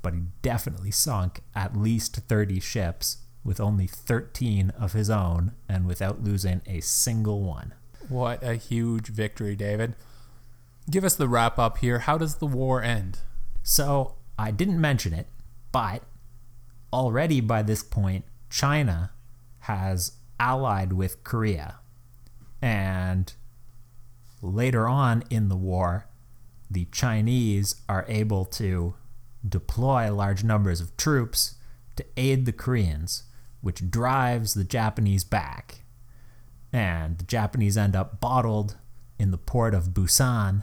But 0.00 0.14
he 0.14 0.22
definitely 0.40 0.90
sunk 0.90 1.40
at 1.54 1.76
least 1.76 2.16
30 2.16 2.60
ships 2.60 3.18
with 3.46 3.60
only 3.60 3.86
13 3.86 4.70
of 4.78 4.92
his 4.92 5.08
own 5.08 5.52
and 5.68 5.86
without 5.86 6.22
losing 6.22 6.60
a 6.66 6.80
single 6.80 7.42
one. 7.42 7.72
What 8.08 8.42
a 8.42 8.56
huge 8.56 9.06
victory, 9.06 9.54
David. 9.54 9.94
Give 10.90 11.04
us 11.04 11.14
the 11.14 11.28
wrap 11.28 11.58
up 11.58 11.78
here. 11.78 12.00
How 12.00 12.18
does 12.18 12.36
the 12.36 12.46
war 12.46 12.82
end? 12.82 13.20
So, 13.62 14.16
I 14.38 14.50
didn't 14.50 14.80
mention 14.80 15.12
it, 15.12 15.26
but 15.72 16.02
already 16.92 17.40
by 17.40 17.62
this 17.62 17.82
point, 17.82 18.24
China 18.50 19.10
has 19.60 20.12
allied 20.38 20.92
with 20.92 21.24
Korea. 21.24 21.76
And 22.60 23.32
later 24.42 24.88
on 24.88 25.24
in 25.30 25.48
the 25.48 25.56
war, 25.56 26.06
the 26.70 26.86
Chinese 26.86 27.76
are 27.88 28.04
able 28.08 28.44
to 28.44 28.94
deploy 29.48 30.12
large 30.12 30.42
numbers 30.42 30.80
of 30.80 30.96
troops 30.96 31.54
to 31.96 32.04
aid 32.16 32.46
the 32.46 32.52
Koreans, 32.52 33.24
which 33.66 33.90
drives 33.90 34.54
the 34.54 34.62
Japanese 34.62 35.24
back. 35.24 35.80
And 36.72 37.18
the 37.18 37.24
Japanese 37.24 37.76
end 37.76 37.96
up 37.96 38.20
bottled 38.20 38.76
in 39.18 39.32
the 39.32 39.38
port 39.38 39.74
of 39.74 39.88
Busan. 39.88 40.62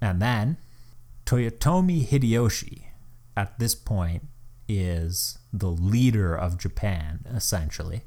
And 0.00 0.20
then 0.20 0.56
Toyotomi 1.26 2.04
Hideyoshi, 2.04 2.86
at 3.36 3.56
this 3.60 3.76
point, 3.76 4.24
is 4.68 5.38
the 5.52 5.70
leader 5.70 6.34
of 6.34 6.58
Japan, 6.58 7.24
essentially. 7.32 8.02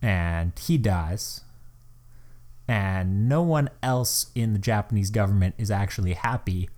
And 0.00 0.58
he 0.58 0.78
dies. 0.78 1.42
And 2.66 3.28
no 3.28 3.42
one 3.42 3.68
else 3.82 4.30
in 4.34 4.54
the 4.54 4.58
Japanese 4.58 5.10
government 5.10 5.54
is 5.58 5.70
actually 5.70 6.14
happy 6.14 6.70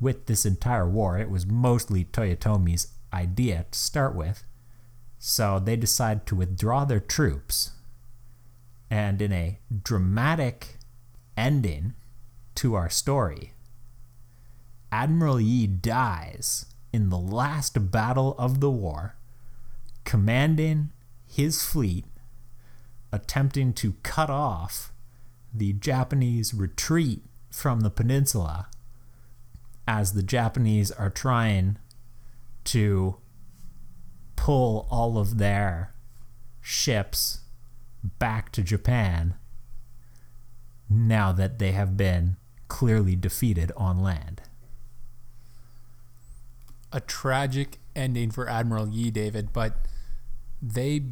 with 0.00 0.24
this 0.24 0.46
entire 0.46 0.88
war. 0.88 1.18
It 1.18 1.28
was 1.28 1.44
mostly 1.44 2.06
Toyotomi's 2.06 2.88
idea 3.12 3.66
to 3.70 3.78
start 3.78 4.14
with. 4.14 4.42
So 5.22 5.58
they 5.58 5.76
decide 5.76 6.24
to 6.26 6.34
withdraw 6.34 6.86
their 6.86 6.98
troops. 6.98 7.72
And 8.90 9.20
in 9.20 9.32
a 9.32 9.58
dramatic 9.84 10.78
ending 11.36 11.92
to 12.56 12.74
our 12.74 12.88
story, 12.88 13.52
Admiral 14.90 15.38
Yi 15.38 15.66
dies 15.66 16.66
in 16.90 17.10
the 17.10 17.18
last 17.18 17.92
battle 17.92 18.34
of 18.38 18.60
the 18.60 18.70
war, 18.70 19.14
commanding 20.04 20.88
his 21.26 21.62
fleet, 21.62 22.06
attempting 23.12 23.74
to 23.74 23.94
cut 24.02 24.30
off 24.30 24.90
the 25.52 25.74
Japanese 25.74 26.54
retreat 26.54 27.22
from 27.50 27.80
the 27.80 27.90
peninsula 27.90 28.68
as 29.86 30.14
the 30.14 30.22
Japanese 30.22 30.90
are 30.90 31.10
trying 31.10 31.76
to 32.64 33.18
pull 34.40 34.86
all 34.90 35.18
of 35.18 35.36
their 35.36 35.92
ships 36.62 37.40
back 38.18 38.50
to 38.50 38.62
Japan 38.62 39.34
now 40.88 41.30
that 41.30 41.58
they 41.58 41.72
have 41.72 41.94
been 41.94 42.36
clearly 42.66 43.14
defeated 43.14 43.70
on 43.76 44.02
land. 44.02 44.40
A 46.90 47.00
tragic 47.00 47.80
ending 47.94 48.30
for 48.30 48.48
Admiral 48.48 48.88
Yi, 48.88 49.10
David, 49.10 49.52
but 49.52 49.86
they 50.62 51.02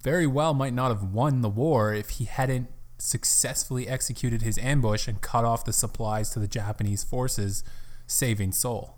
very 0.00 0.28
well 0.28 0.54
might 0.54 0.72
not 0.72 0.92
have 0.92 1.02
won 1.02 1.40
the 1.40 1.48
war 1.48 1.92
if 1.92 2.10
he 2.10 2.24
hadn't 2.24 2.68
successfully 2.98 3.88
executed 3.88 4.42
his 4.42 4.58
ambush 4.58 5.08
and 5.08 5.20
cut 5.20 5.44
off 5.44 5.64
the 5.64 5.72
supplies 5.72 6.30
to 6.30 6.38
the 6.38 6.46
Japanese 6.46 7.02
forces, 7.02 7.64
saving 8.06 8.52
Seoul. 8.52 8.96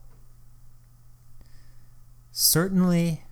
Certainly, 2.33 3.23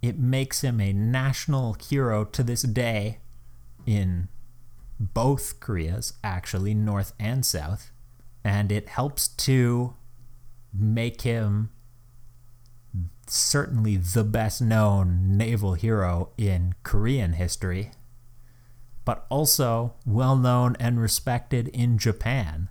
it 0.00 0.18
makes 0.18 0.62
him 0.62 0.80
a 0.80 0.92
national 0.92 1.74
hero 1.74 2.24
to 2.24 2.42
this 2.42 2.62
day 2.62 3.18
in 3.86 4.28
both 5.00 5.60
Koreas, 5.60 6.14
actually, 6.22 6.74
North 6.74 7.12
and 7.18 7.44
South. 7.44 7.90
And 8.44 8.70
it 8.70 8.88
helps 8.88 9.28
to 9.28 9.94
make 10.72 11.22
him 11.22 11.70
certainly 13.26 13.96
the 13.96 14.24
best 14.24 14.60
known 14.60 15.36
naval 15.36 15.74
hero 15.74 16.30
in 16.38 16.74
Korean 16.82 17.34
history, 17.34 17.92
but 19.04 19.26
also 19.28 19.94
well 20.06 20.36
known 20.36 20.76
and 20.78 21.00
respected 21.00 21.68
in 21.68 21.98
Japan, 21.98 22.68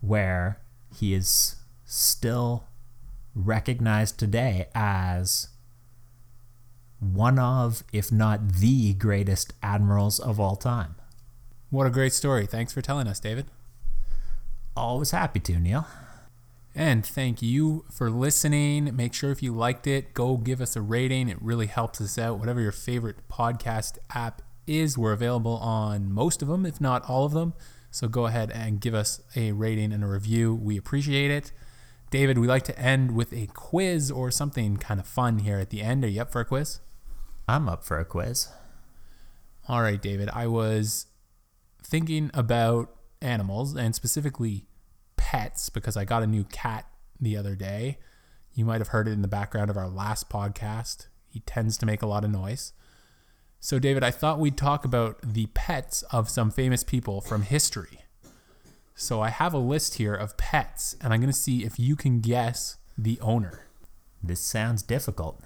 where 0.00 0.60
he 0.94 1.14
is 1.14 1.56
still 1.84 2.64
recognized 3.34 4.18
today 4.18 4.68
as 4.74 5.48
one 7.00 7.38
of, 7.38 7.82
if 7.92 8.12
not 8.12 8.52
the 8.52 8.94
greatest 8.94 9.54
admirals 9.62 10.20
of 10.20 10.38
all 10.38 10.56
time. 10.56 10.94
What 11.70 11.86
a 11.86 11.90
great 11.90 12.12
story. 12.12 12.46
Thanks 12.46 12.72
for 12.72 12.82
telling 12.82 13.06
us, 13.06 13.18
David. 13.20 13.46
Always 14.76 15.10
happy 15.10 15.40
to, 15.40 15.58
Neil. 15.58 15.86
And 16.74 17.04
thank 17.04 17.42
you 17.42 17.84
for 17.90 18.10
listening. 18.10 18.94
Make 18.94 19.12
sure 19.14 19.30
if 19.30 19.42
you 19.42 19.52
liked 19.52 19.86
it, 19.86 20.14
go 20.14 20.36
give 20.36 20.60
us 20.60 20.76
a 20.76 20.80
rating. 20.80 21.28
It 21.28 21.40
really 21.40 21.66
helps 21.66 22.00
us 22.00 22.16
out. 22.18 22.38
Whatever 22.38 22.60
your 22.60 22.72
favorite 22.72 23.28
podcast 23.28 23.98
app 24.14 24.42
is, 24.66 24.96
we're 24.96 25.12
available 25.12 25.56
on 25.56 26.12
most 26.12 26.42
of 26.42 26.48
them, 26.48 26.64
if 26.64 26.80
not 26.80 27.08
all 27.08 27.24
of 27.24 27.32
them. 27.32 27.54
So 27.90 28.06
go 28.06 28.26
ahead 28.26 28.52
and 28.52 28.80
give 28.80 28.94
us 28.94 29.20
a 29.34 29.52
rating 29.52 29.92
and 29.92 30.04
a 30.04 30.06
review. 30.06 30.54
We 30.54 30.76
appreciate 30.76 31.30
it. 31.30 31.50
David, 32.10 32.38
we 32.38 32.46
like 32.46 32.64
to 32.64 32.78
end 32.78 33.12
with 33.12 33.32
a 33.32 33.48
quiz 33.48 34.10
or 34.10 34.30
something 34.30 34.76
kind 34.76 35.00
of 35.00 35.06
fun 35.06 35.38
here 35.38 35.58
at 35.58 35.70
the 35.70 35.82
end. 35.82 36.04
Are 36.04 36.08
you 36.08 36.22
up 36.22 36.30
for 36.30 36.40
a 36.40 36.44
quiz? 36.44 36.80
I'm 37.50 37.68
up 37.68 37.82
for 37.82 37.98
a 37.98 38.04
quiz. 38.04 38.48
All 39.66 39.82
right, 39.82 40.00
David. 40.00 40.30
I 40.32 40.46
was 40.46 41.06
thinking 41.82 42.30
about 42.32 42.94
animals 43.20 43.74
and 43.74 43.92
specifically 43.92 44.66
pets 45.16 45.68
because 45.68 45.96
I 45.96 46.04
got 46.04 46.22
a 46.22 46.28
new 46.28 46.44
cat 46.44 46.86
the 47.20 47.36
other 47.36 47.56
day. 47.56 47.98
You 48.54 48.64
might 48.64 48.80
have 48.80 48.88
heard 48.88 49.08
it 49.08 49.12
in 49.12 49.22
the 49.22 49.28
background 49.28 49.68
of 49.68 49.76
our 49.76 49.88
last 49.88 50.30
podcast. 50.30 51.08
He 51.28 51.40
tends 51.40 51.76
to 51.78 51.86
make 51.86 52.02
a 52.02 52.06
lot 52.06 52.24
of 52.24 52.30
noise. 52.30 52.72
So, 53.58 53.80
David, 53.80 54.04
I 54.04 54.12
thought 54.12 54.38
we'd 54.38 54.56
talk 54.56 54.84
about 54.84 55.20
the 55.20 55.46
pets 55.46 56.02
of 56.12 56.28
some 56.28 56.52
famous 56.52 56.84
people 56.84 57.20
from 57.20 57.42
history. 57.42 57.98
So, 58.94 59.20
I 59.20 59.30
have 59.30 59.52
a 59.52 59.58
list 59.58 59.96
here 59.96 60.14
of 60.14 60.36
pets, 60.36 60.94
and 61.00 61.12
I'm 61.12 61.20
going 61.20 61.32
to 61.32 61.38
see 61.38 61.64
if 61.64 61.80
you 61.80 61.96
can 61.96 62.20
guess 62.20 62.76
the 62.96 63.18
owner. 63.20 63.66
This 64.22 64.40
sounds 64.40 64.84
difficult. 64.84 65.42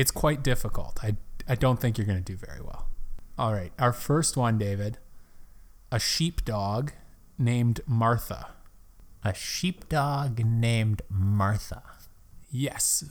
It's 0.00 0.10
quite 0.10 0.42
difficult. 0.42 0.98
I, 1.04 1.16
I 1.46 1.56
don't 1.56 1.78
think 1.78 1.98
you're 1.98 2.06
going 2.06 2.24
to 2.24 2.24
do 2.24 2.34
very 2.34 2.62
well. 2.62 2.88
All 3.36 3.52
right, 3.52 3.70
our 3.78 3.92
first 3.92 4.34
one, 4.34 4.56
David 4.56 4.96
a 5.92 5.98
sheepdog 5.98 6.92
named 7.36 7.82
Martha. 7.86 8.48
A 9.22 9.34
sheepdog 9.34 10.42
named 10.42 11.02
Martha. 11.10 11.82
Yes, 12.50 13.04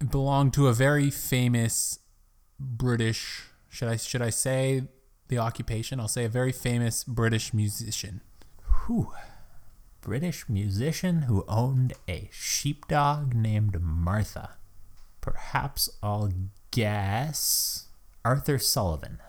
it 0.00 0.10
belonged 0.10 0.52
to 0.54 0.66
a 0.66 0.74
very 0.74 1.10
famous 1.10 2.00
British. 2.60 3.44
Should 3.70 3.88
I 3.88 3.96
should 3.96 4.20
I 4.20 4.28
say 4.28 4.82
the 5.28 5.38
occupation? 5.38 5.98
I'll 5.98 6.08
say 6.08 6.26
a 6.26 6.28
very 6.28 6.52
famous 6.52 7.04
British 7.04 7.54
musician. 7.54 8.20
Whew. 8.86 9.14
British 10.02 10.46
musician 10.50 11.22
who 11.22 11.46
owned 11.48 11.94
a 12.06 12.28
sheepdog 12.30 13.34
named 13.34 13.80
Martha. 13.80 14.58
Perhaps 15.24 15.88
I'll 16.02 16.30
guess 16.70 17.86
Arthur 18.26 18.58
Sullivan. 18.58 19.20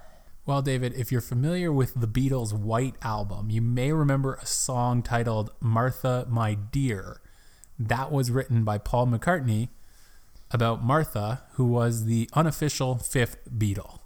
Well, 0.46 0.62
David, 0.62 0.94
if 0.94 1.10
you're 1.10 1.22
familiar 1.22 1.72
with 1.72 1.94
the 1.94 2.06
Beatles' 2.06 2.52
White 2.52 2.96
Album, 3.02 3.50
you 3.50 3.62
may 3.62 3.94
remember 3.94 4.34
a 4.34 4.46
song 4.46 5.02
titled 5.02 5.52
Martha, 5.62 6.28
My 6.30 6.54
Dear. 6.54 7.22
That 7.80 8.12
was 8.12 8.30
written 8.30 8.66
by 8.66 8.78
Paul 8.78 9.08
McCartney 9.08 9.70
about 10.52 10.84
Martha, 10.84 11.44
who 11.54 11.64
was 11.64 12.04
the 12.04 12.30
unofficial 12.34 12.96
fifth 12.98 13.38
Beatle. 13.50 14.02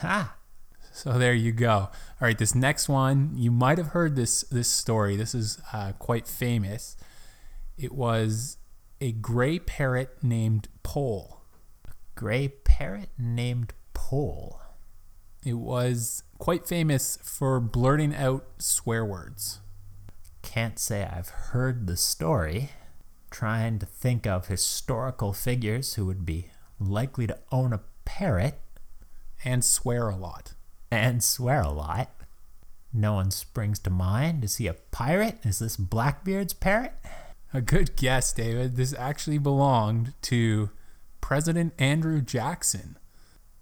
Ha! 0.00 0.34
So 0.92 1.18
there 1.18 1.34
you 1.34 1.52
go. 1.52 1.74
All 1.74 1.90
right, 2.22 2.38
this 2.38 2.54
next 2.54 2.88
one, 2.88 3.32
you 3.34 3.50
might 3.50 3.76
have 3.76 3.88
heard 3.88 4.16
this 4.16 4.44
this 4.44 4.68
story. 4.68 5.14
This 5.14 5.34
is 5.34 5.60
uh, 5.74 5.92
quite 5.98 6.26
famous. 6.26 6.96
It 7.76 7.92
was 7.92 8.56
a 9.00 9.12
gray 9.12 9.58
parrot 9.58 10.18
named 10.22 10.68
Poll. 10.82 11.40
A 11.86 11.90
gray 12.14 12.48
parrot 12.48 13.10
named 13.18 13.72
Poll. 13.92 14.60
It 15.44 15.54
was 15.54 16.22
quite 16.38 16.66
famous 16.66 17.18
for 17.22 17.60
blurting 17.60 18.14
out 18.14 18.46
swear 18.58 19.04
words. 19.04 19.60
Can't 20.42 20.78
say 20.78 21.04
I've 21.04 21.28
heard 21.28 21.86
the 21.86 21.96
story. 21.96 22.70
Trying 23.30 23.78
to 23.80 23.86
think 23.86 24.26
of 24.26 24.46
historical 24.46 25.32
figures 25.32 25.94
who 25.94 26.06
would 26.06 26.24
be 26.24 26.50
likely 26.78 27.26
to 27.26 27.38
own 27.50 27.72
a 27.72 27.80
parrot 28.04 28.60
and 29.44 29.64
swear 29.64 30.08
a 30.08 30.16
lot. 30.16 30.54
and 30.90 31.24
swear 31.24 31.60
a 31.60 31.70
lot. 31.70 32.10
No 32.92 33.14
one 33.14 33.32
springs 33.32 33.80
to 33.80 33.90
mind. 33.90 34.44
Is 34.44 34.56
he 34.58 34.68
a 34.68 34.74
pirate? 34.74 35.38
Is 35.42 35.58
this 35.58 35.76
Blackbeard's 35.76 36.52
parrot? 36.52 36.92
A 37.54 37.60
good 37.60 37.94
guess, 37.94 38.32
David. 38.32 38.74
This 38.74 38.92
actually 38.98 39.38
belonged 39.38 40.12
to 40.22 40.70
President 41.20 41.72
Andrew 41.78 42.20
Jackson. 42.20 42.98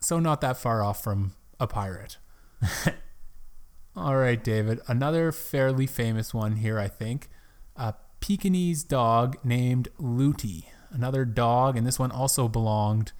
So, 0.00 0.18
not 0.18 0.40
that 0.40 0.56
far 0.56 0.82
off 0.82 1.04
from 1.04 1.34
a 1.60 1.66
pirate. 1.66 2.16
All 3.96 4.16
right, 4.16 4.42
David. 4.42 4.80
Another 4.88 5.30
fairly 5.30 5.86
famous 5.86 6.32
one 6.32 6.56
here, 6.56 6.78
I 6.78 6.88
think. 6.88 7.28
A 7.76 7.92
Pekingese 8.20 8.82
dog 8.82 9.36
named 9.44 9.88
Looty. 9.98 10.70
Another 10.90 11.26
dog, 11.26 11.76
and 11.76 11.86
this 11.86 11.98
one 11.98 12.10
also 12.10 12.48
belonged 12.48 13.12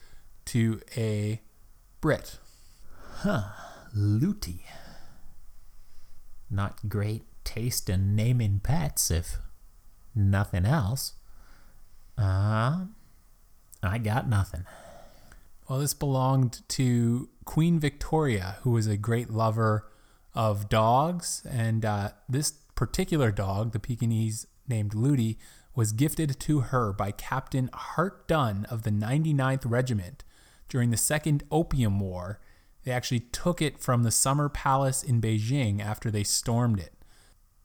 to 0.46 0.80
a 0.96 1.42
Brit. 2.00 2.38
Huh 3.16 3.50
Looty. 3.94 4.64
Not 6.50 6.88
great 6.88 7.24
taste 7.44 7.90
in 7.90 8.16
naming 8.16 8.60
pets, 8.60 9.10
if 9.10 9.36
nothing 10.14 10.64
else. 10.64 11.14
Uh, 12.18 12.86
I 13.82 13.98
got 13.98 14.28
nothing. 14.28 14.64
Well, 15.68 15.78
this 15.78 15.94
belonged 15.94 16.60
to 16.68 17.28
Queen 17.44 17.78
Victoria, 17.80 18.56
who 18.62 18.70
was 18.70 18.86
a 18.86 18.96
great 18.96 19.30
lover 19.30 19.88
of 20.34 20.68
dogs. 20.68 21.42
And 21.48 21.84
uh, 21.84 22.10
this 22.28 22.52
particular 22.74 23.30
dog, 23.30 23.72
the 23.72 23.78
Pekingese 23.78 24.46
named 24.68 24.94
Looty, 24.94 25.38
was 25.74 25.92
gifted 25.92 26.38
to 26.38 26.60
her 26.60 26.92
by 26.92 27.10
Captain 27.10 27.70
Hart 27.72 28.28
Dunne 28.28 28.66
of 28.70 28.82
the 28.82 28.90
99th 28.90 29.62
Regiment 29.64 30.24
during 30.68 30.90
the 30.90 30.96
Second 30.96 31.44
Opium 31.50 31.98
War. 32.00 32.40
They 32.84 32.92
actually 32.92 33.20
took 33.20 33.62
it 33.62 33.78
from 33.78 34.02
the 34.02 34.10
Summer 34.10 34.48
Palace 34.48 35.02
in 35.02 35.20
Beijing 35.20 35.80
after 35.80 36.10
they 36.10 36.24
stormed 36.24 36.80
it. 36.80 36.92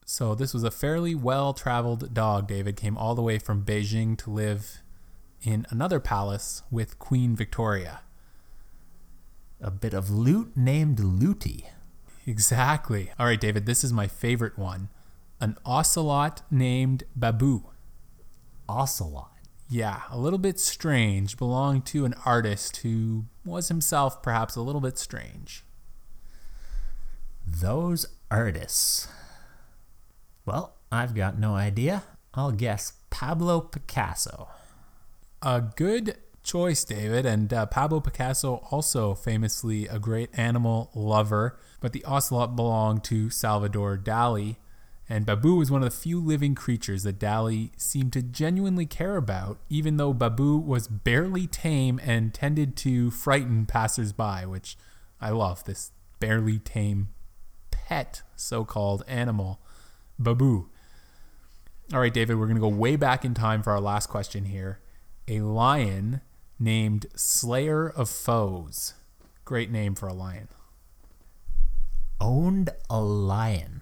So 0.09 0.35
this 0.35 0.53
was 0.53 0.63
a 0.63 0.71
fairly 0.71 1.13
well-traveled 1.15 2.13
dog. 2.13 2.47
David 2.47 2.77
came 2.77 2.97
all 2.97 3.13
the 3.13 3.21
way 3.21 3.37
from 3.37 3.65
Beijing 3.65 4.17
to 4.19 4.29
live 4.29 4.81
in 5.41 5.65
another 5.69 5.99
palace 5.99 6.63
with 6.71 6.97
Queen 6.97 7.35
Victoria. 7.35 7.99
A 9.59 9.69
bit 9.69 9.93
of 9.93 10.09
loot 10.09 10.55
named 10.55 11.01
Looty. 11.01 11.65
Exactly. 12.25 13.11
All 13.19 13.25
right, 13.25 13.39
David, 13.39 13.65
this 13.65 13.83
is 13.83 13.91
my 13.91 14.07
favorite 14.07 14.57
one. 14.57 14.87
An 15.41 15.57
ocelot 15.65 16.41
named 16.49 17.03
Babou. 17.19 17.65
Ocelot. 18.69 19.33
Yeah, 19.69 20.03
a 20.09 20.17
little 20.17 20.39
bit 20.39 20.57
strange, 20.57 21.35
belonged 21.35 21.85
to 21.87 22.05
an 22.05 22.15
artist 22.23 22.77
who 22.77 23.25
was 23.43 23.67
himself 23.67 24.23
perhaps 24.23 24.55
a 24.55 24.61
little 24.61 24.79
bit 24.79 24.97
strange. 24.97 25.65
Those 27.45 28.05
artists. 28.31 29.09
Well, 30.47 30.75
I've 30.89 31.13
got 31.13 31.37
no 31.37 31.55
idea. 31.55 32.03
I'll 32.33 32.53
guess 32.53 32.93
Pablo 33.09 33.59
Picasso. 33.59 34.47
A 35.41 35.59
good 35.59 36.15
choice, 36.41 36.85
David. 36.85 37.25
And 37.25 37.51
uh, 37.51 37.65
Pablo 37.65 37.99
Picasso, 37.99 38.65
also 38.71 39.13
famously 39.13 39.87
a 39.87 39.99
great 39.99 40.29
animal 40.39 40.89
lover, 40.95 41.59
but 41.81 41.91
the 41.91 42.05
ocelot 42.05 42.55
belonged 42.55 43.03
to 43.03 43.29
Salvador 43.29 43.97
Dali. 43.97 44.55
And 45.09 45.25
Babou 45.25 45.57
was 45.57 45.69
one 45.69 45.83
of 45.83 45.89
the 45.89 45.99
few 45.99 46.21
living 46.21 46.55
creatures 46.55 47.03
that 47.03 47.19
Dali 47.19 47.71
seemed 47.77 48.13
to 48.13 48.21
genuinely 48.21 48.85
care 48.85 49.17
about, 49.17 49.59
even 49.69 49.97
though 49.97 50.13
Babou 50.13 50.63
was 50.63 50.87
barely 50.87 51.45
tame 51.45 51.99
and 52.01 52.33
tended 52.33 52.77
to 52.77 53.11
frighten 53.11 53.65
passersby, 53.65 54.45
which 54.45 54.77
I 55.19 55.31
love 55.31 55.65
this 55.65 55.91
barely 56.21 56.59
tame 56.59 57.09
pet 57.69 58.21
so 58.37 58.63
called 58.63 59.03
animal. 59.09 59.59
Babou. 60.21 60.67
All 61.93 61.99
right, 61.99 62.13
David, 62.13 62.37
we're 62.37 62.47
going 62.47 62.57
to 62.57 62.61
go 62.61 62.67
way 62.67 62.95
back 62.95 63.23
in 63.23 63.33
time 63.33 63.63
for 63.63 63.71
our 63.71 63.79
last 63.79 64.07
question 64.07 64.45
here. 64.45 64.79
A 65.27 65.41
lion 65.41 66.21
named 66.59 67.05
Slayer 67.15 67.87
of 67.87 68.09
Foes. 68.09 68.93
Great 69.45 69.71
name 69.71 69.95
for 69.95 70.07
a 70.07 70.13
lion. 70.13 70.49
Owned 72.19 72.71
a 72.89 72.99
lion. 72.99 73.81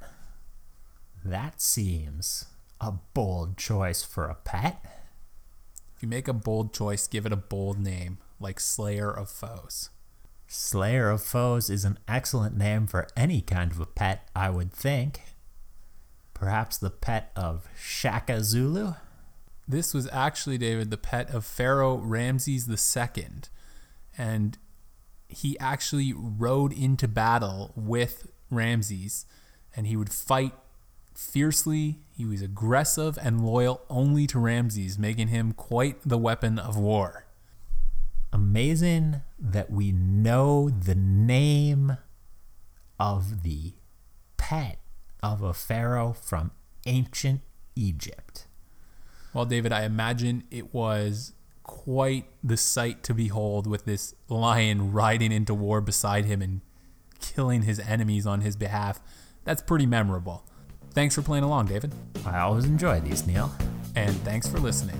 That 1.23 1.61
seems 1.61 2.45
a 2.79 2.91
bold 3.13 3.57
choice 3.57 4.03
for 4.03 4.25
a 4.27 4.35
pet. 4.35 4.83
If 5.95 6.03
you 6.03 6.09
make 6.09 6.27
a 6.27 6.33
bold 6.33 6.73
choice, 6.73 7.07
give 7.07 7.25
it 7.25 7.31
a 7.31 7.37
bold 7.37 7.79
name, 7.79 8.19
like 8.39 8.59
Slayer 8.59 9.09
of 9.09 9.29
Foes. 9.29 9.89
Slayer 10.47 11.09
of 11.09 11.23
Foes 11.23 11.69
is 11.69 11.85
an 11.85 11.97
excellent 12.07 12.55
name 12.55 12.85
for 12.85 13.07
any 13.15 13.41
kind 13.41 13.71
of 13.71 13.79
a 13.79 13.85
pet, 13.85 14.27
I 14.35 14.49
would 14.49 14.71
think. 14.71 15.21
Perhaps 16.45 16.77
the 16.77 16.91
pet 16.91 17.31
of 17.35 17.67
Shaka 17.75 18.43
Zulu? 18.43 18.93
This 19.67 19.95
was 19.95 20.07
actually, 20.11 20.59
David, 20.59 20.91
the 20.91 20.95
pet 20.95 21.33
of 21.33 21.43
Pharaoh 21.43 21.95
Ramses 21.95 22.69
II. 22.69 23.25
And 24.15 24.55
he 25.27 25.57
actually 25.57 26.13
rode 26.15 26.71
into 26.71 27.07
battle 27.07 27.73
with 27.75 28.27
Ramses 28.51 29.25
and 29.75 29.87
he 29.87 29.97
would 29.97 30.13
fight 30.13 30.53
fiercely. 31.15 32.01
He 32.15 32.25
was 32.25 32.43
aggressive 32.43 33.17
and 33.19 33.43
loyal 33.43 33.81
only 33.89 34.27
to 34.27 34.37
Ramses, 34.37 34.99
making 34.99 35.29
him 35.29 35.51
quite 35.51 36.07
the 36.07 36.19
weapon 36.19 36.59
of 36.59 36.77
war. 36.77 37.25
Amazing 38.31 39.23
that 39.39 39.71
we 39.71 39.91
know 39.91 40.69
the 40.69 40.93
name 40.93 41.97
of 42.99 43.41
the 43.41 43.73
pet 44.37 44.77
of 45.23 45.41
a 45.41 45.53
pharaoh 45.53 46.13
from 46.13 46.51
ancient 46.85 47.41
Egypt. 47.75 48.47
Well, 49.33 49.45
David, 49.45 49.71
I 49.71 49.83
imagine 49.83 50.43
it 50.49 50.73
was 50.73 51.33
quite 51.63 52.25
the 52.43 52.57
sight 52.57 53.03
to 53.03 53.13
behold 53.13 53.67
with 53.67 53.85
this 53.85 54.13
lion 54.29 54.91
riding 54.91 55.31
into 55.31 55.53
war 55.53 55.81
beside 55.81 56.25
him 56.25 56.41
and 56.41 56.61
killing 57.19 57.63
his 57.63 57.79
enemies 57.79 58.25
on 58.25 58.41
his 58.41 58.55
behalf. 58.55 59.01
That's 59.43 59.61
pretty 59.61 59.85
memorable. 59.85 60.45
Thanks 60.91 61.15
for 61.15 61.21
playing 61.21 61.43
along, 61.43 61.65
David. 61.67 61.93
I 62.25 62.39
always 62.39 62.65
enjoy 62.65 63.01
these, 63.01 63.27
Neil. 63.27 63.51
And 63.95 64.15
thanks 64.21 64.47
for 64.47 64.59
listening. 64.59 64.99